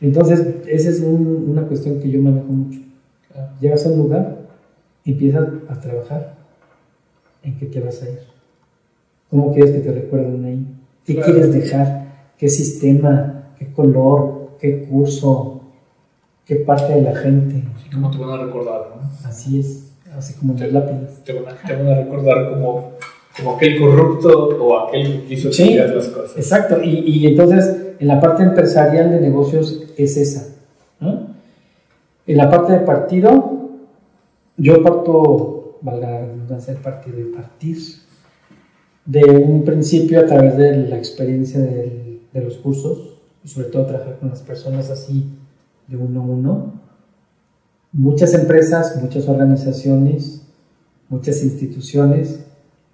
[0.00, 2.80] Entonces, esa es un, una cuestión que yo manejo mucho.
[3.60, 4.36] Llegas a un lugar,
[5.04, 6.34] empiezas a trabajar.
[7.42, 8.18] ¿En qué te vas a ir?
[9.30, 10.66] ¿Cómo quieres que te recuerden ahí?
[11.04, 11.32] ¿Qué Claro.
[11.32, 12.04] quieres dejar?
[12.38, 13.44] ¿Qué sistema?
[13.58, 14.43] ¿Qué color?
[14.64, 15.60] ¿Qué curso?
[16.46, 17.62] ¿Qué parte de la gente?
[17.76, 19.28] Así como te van a recordar, ¿no?
[19.28, 21.22] Así es, así como las lápidas.
[21.22, 22.92] Te van a, te van a recordar como,
[23.36, 25.74] como aquel corrupto o aquel que quiso Sí.
[25.74, 26.38] las cosas.
[26.38, 30.54] Exacto, y, y entonces en la parte empresarial de negocios es esa.
[30.98, 31.26] ¿no?
[32.26, 33.68] En la parte de partido,
[34.56, 37.76] yo parto, valga la redundancia, el partido de partir,
[39.04, 43.13] de un principio a través de la experiencia del de los cursos
[43.44, 45.30] y sobre todo trabajar con las personas así
[45.86, 46.72] de uno a uno.
[47.92, 50.42] Muchas empresas, muchas organizaciones,
[51.08, 52.44] muchas instituciones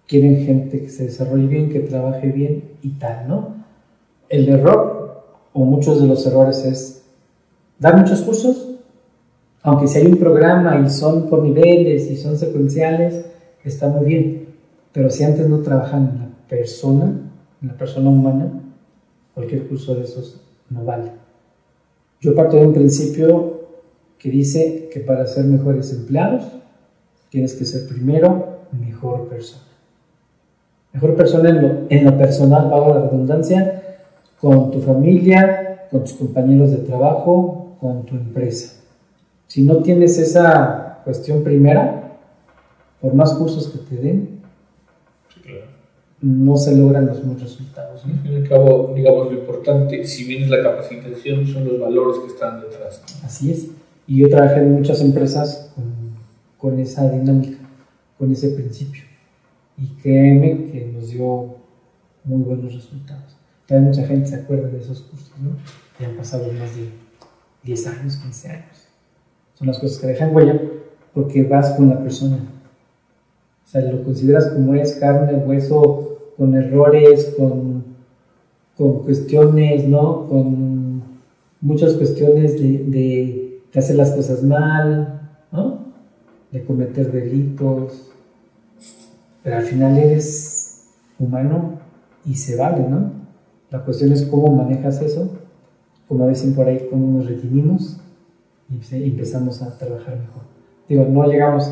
[0.06, 3.54] quieren gente que se desarrolle bien, que trabaje bien y tal, ¿no?
[4.28, 5.22] El error,
[5.52, 7.02] o muchos de los errores, es
[7.78, 8.70] dar muchos cursos,
[9.62, 13.24] aunque si hay un programa y son por niveles y son secuenciales,
[13.64, 14.48] está muy bien.
[14.92, 17.04] Pero si antes no trabajan en la persona,
[17.62, 18.59] en la persona humana,
[19.34, 21.12] cualquier curso de esos no vale.
[22.20, 23.60] Yo parto de un principio
[24.18, 26.44] que dice que para ser mejores empleados
[27.30, 29.64] tienes que ser primero mejor persona.
[30.92, 33.98] Mejor persona en lo, en lo personal, pago la redundancia,
[34.40, 38.80] con tu familia, con tus compañeros de trabajo, con tu empresa.
[39.46, 42.18] Si no tienes esa cuestión primera,
[43.00, 44.39] por más cursos que te den,
[46.22, 48.04] no se logran los mismos resultados.
[48.04, 51.80] Al fin y al cabo, digamos, lo importante, si bien es la capacitación, son los
[51.80, 53.02] valores que están detrás.
[53.24, 53.68] Así es.
[54.06, 55.84] Y yo trabajé en muchas empresas con,
[56.58, 57.58] con esa dinámica,
[58.18, 59.04] con ese principio.
[59.78, 61.54] Y créeme que nos dio
[62.24, 63.36] muy buenos resultados.
[63.66, 65.50] Todavía mucha gente se acuerda de esos cursos, ¿no?
[65.98, 66.88] Ya han pasado más de
[67.62, 68.90] 10 años, 15 años
[69.60, 70.58] son las cosas que dejan huella
[71.12, 72.38] porque vas con la persona.
[73.66, 76.09] O sea, lo consideras como es carne, hueso,
[76.40, 77.84] con errores, con,
[78.74, 80.26] con cuestiones, ¿no?
[80.26, 81.02] Con
[81.60, 85.20] muchas cuestiones de, de, de hacer las cosas mal,
[85.52, 85.80] ¿no?
[86.50, 88.10] De cometer delitos.
[89.44, 90.88] Pero al final eres
[91.18, 91.72] humano
[92.24, 93.12] y se vale, ¿no?
[93.70, 95.28] La cuestión es cómo manejas eso,
[96.08, 98.00] como dicen por ahí, cómo nos redimimos
[98.70, 100.44] y empezamos a trabajar mejor.
[100.88, 101.70] Digo, no llegamos,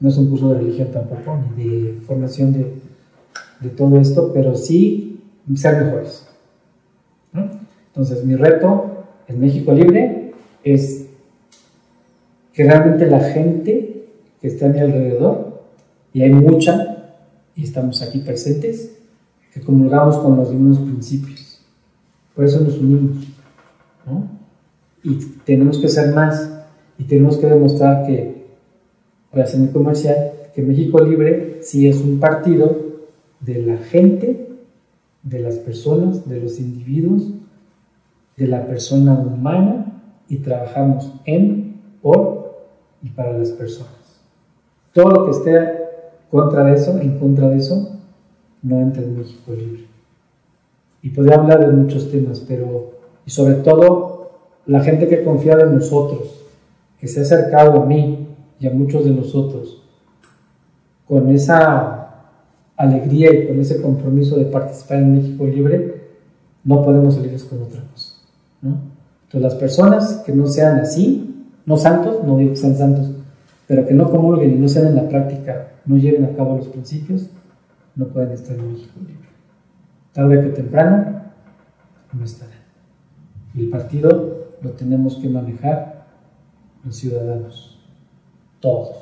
[0.00, 2.81] no es un curso de religión tampoco, ni de formación de,
[3.62, 5.20] de todo esto, pero sí
[5.54, 6.26] ser mejores.
[7.88, 10.32] Entonces, mi reto en México Libre
[10.64, 11.06] es
[12.52, 14.06] que realmente la gente
[14.40, 15.62] que está a mi alrededor,
[16.12, 17.14] y hay mucha,
[17.54, 18.92] y estamos aquí presentes,
[19.52, 21.60] que comulgamos con los mismos principios.
[22.34, 23.28] Por eso nos unimos.
[25.04, 26.48] y tenemos que ser más
[26.96, 28.46] y tenemos que demostrar que,
[29.30, 32.91] para ser muy comercial, que México Libre sí es un partido
[33.42, 34.48] de la gente,
[35.22, 37.30] de las personas, de los individuos,
[38.36, 42.66] de la persona humana y trabajamos en, por
[43.02, 43.92] y para las personas.
[44.92, 45.82] Todo lo que esté
[46.30, 47.98] contra eso, en contra de eso,
[48.62, 49.84] no entra en México Libre.
[51.02, 52.92] Y podría hablar de muchos temas, pero
[53.26, 54.30] y sobre todo
[54.66, 56.44] la gente que ha confiado en nosotros,
[56.98, 58.28] que se ha acercado a mí
[58.60, 59.82] y a muchos de nosotros,
[61.06, 62.01] con esa
[62.76, 66.02] alegría y con ese compromiso de participar en México Libre,
[66.64, 68.14] no podemos salirles con otra cosa.
[68.62, 73.10] Entonces las personas que no sean así, no santos, no digo que sean santos,
[73.66, 76.68] pero que no comulguen y no sean en la práctica, no lleven a cabo los
[76.68, 77.30] principios,
[77.96, 79.28] no pueden estar en México Libre.
[80.12, 81.22] Tarde que temprano,
[82.12, 82.52] no estarán.
[83.54, 86.06] Y el partido lo tenemos que manejar
[86.84, 87.78] los ciudadanos,
[88.60, 89.01] todos.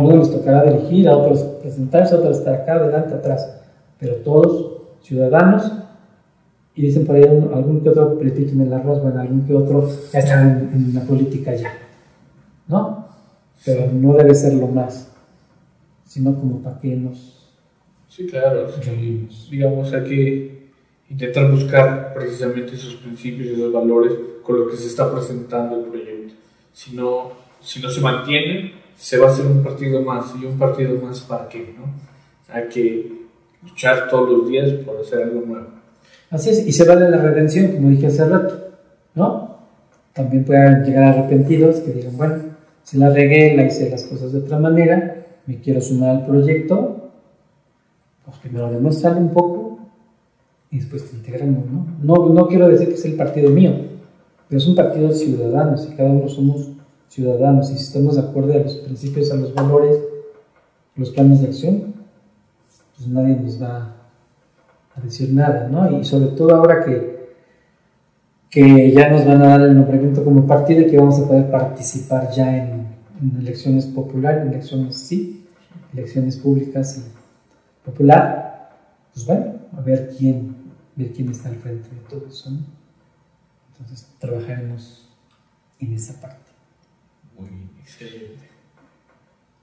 [0.00, 3.60] A algunos les tocará dirigir, a otros presentarse, a otros estar acá, adelante, atrás,
[3.98, 5.70] pero todos ciudadanos.
[6.74, 9.86] Y dicen por ahí algún que otro pretito en el arroz, bueno, algún que otro
[10.10, 11.70] ya está en, la política ya,
[12.66, 13.08] ¿no?
[13.62, 15.12] Pero no debe ser lo más,
[16.06, 17.50] sino como para que nos...
[18.08, 18.68] Sí, claro.
[19.50, 20.70] Digamos, aquí
[21.10, 25.90] intentar buscar precisamente esos principios y esos valores con los que se está presentando el
[25.90, 26.32] proyecto.
[26.72, 30.58] Si no, si no se mantiene, se va a hacer un partido más y un
[30.58, 31.86] partido más para qué, ¿no?
[32.54, 33.10] Hay que
[33.62, 35.68] luchar todos los días por hacer algo nuevo.
[36.28, 38.72] Así es, y se vale la redención, como dije hace rato,
[39.14, 39.56] ¿no?
[40.12, 42.34] También pueden llegar arrepentidos que digan, bueno,
[42.82, 47.10] si la regué, la hice las cosas de otra manera, me quiero sumar al proyecto,
[48.26, 49.78] pues primero demostrarle un poco
[50.70, 51.86] y después te integramos, ¿no?
[52.02, 52.28] ¿no?
[52.28, 53.72] No quiero decir que es el partido mío,
[54.46, 56.68] pero es un partido de ciudadanos y cada uno somos
[57.10, 59.98] ciudadanos y si estamos de acuerdo a los principios, a los valores,
[60.94, 61.94] los planes de acción,
[62.96, 63.96] pues nadie nos va
[64.94, 65.98] a decir nada, ¿no?
[65.98, 67.34] Y sobre todo ahora que,
[68.48, 71.50] que ya nos van a dar el nombramiento como partido y que vamos a poder
[71.50, 72.86] participar ya en,
[73.20, 75.46] en elecciones populares, elecciones sí,
[75.92, 78.70] elecciones públicas y popular,
[79.12, 80.60] pues bueno, a ver quién
[80.96, 82.50] ver quién está al frente de todo eso.
[83.72, 85.08] Entonces trabajaremos
[85.78, 86.49] en esa parte.
[87.38, 87.48] Muy
[87.80, 88.48] excelente.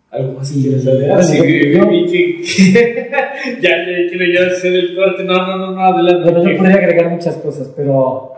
[0.10, 1.12] ¿Algo más interesante?
[1.12, 1.74] Ah, sí, que,
[3.62, 5.24] ya, ya quiero ya hacer el corte.
[5.24, 6.32] No, no, no, no, adelante.
[6.32, 8.34] Bueno, yo podría agregar muchas cosas, pero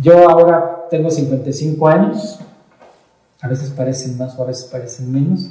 [0.00, 2.40] yo ahora tengo 55 años.
[3.40, 5.50] A veces parecen más o a veces parecen menos.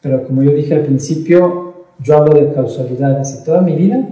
[0.00, 4.08] Pero como yo dije al principio, yo hablo de causalidades y toda mi vida,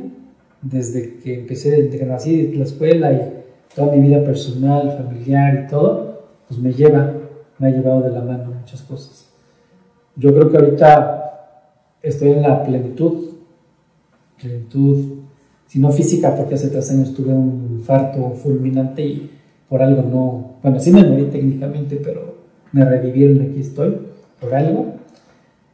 [0.60, 3.42] desde que empecé, desde que nací de la escuela y
[3.74, 7.12] toda mi vida personal, familiar y todo, pues me lleva,
[7.62, 9.30] me ha llevado de la mano muchas cosas.
[10.16, 11.58] Yo creo que ahorita
[12.02, 13.34] estoy en la plenitud,
[14.40, 15.20] plenitud,
[15.68, 19.30] si no física, porque hace tres años tuve un infarto fulminante y
[19.68, 22.34] por algo no, bueno, sí me morí técnicamente, pero
[22.72, 23.96] me revivieron y aquí estoy,
[24.40, 24.94] por algo,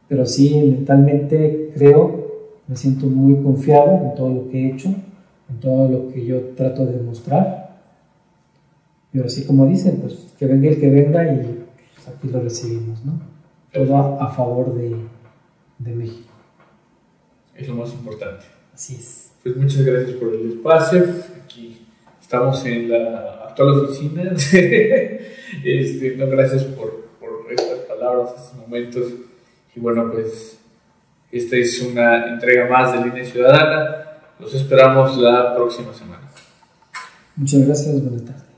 [0.07, 2.27] pero sí mentalmente creo,
[2.67, 6.39] me siento muy confiado en todo lo que he hecho, en todo lo que yo
[6.55, 7.59] trato de demostrar
[9.11, 11.58] pero así como dicen, pues que venga el que venga y
[12.09, 13.19] aquí lo recibimos, ¿no?
[13.73, 14.95] Todo a, favor de,
[15.77, 16.29] de, México.
[17.55, 18.45] Es lo más importante.
[18.73, 19.31] Así es.
[19.43, 21.05] Pues muchas gracias por el espacio.
[21.43, 21.85] Aquí
[22.19, 24.31] estamos en la actual oficina.
[25.63, 29.05] este, no, gracias por, por estas palabras, estos momentos.
[29.75, 30.59] Y bueno, pues
[31.31, 34.05] esta es una entrega más de Línea Ciudadana.
[34.39, 36.29] Los esperamos la próxima semana.
[37.35, 38.48] Muchas gracias, buenas tardes.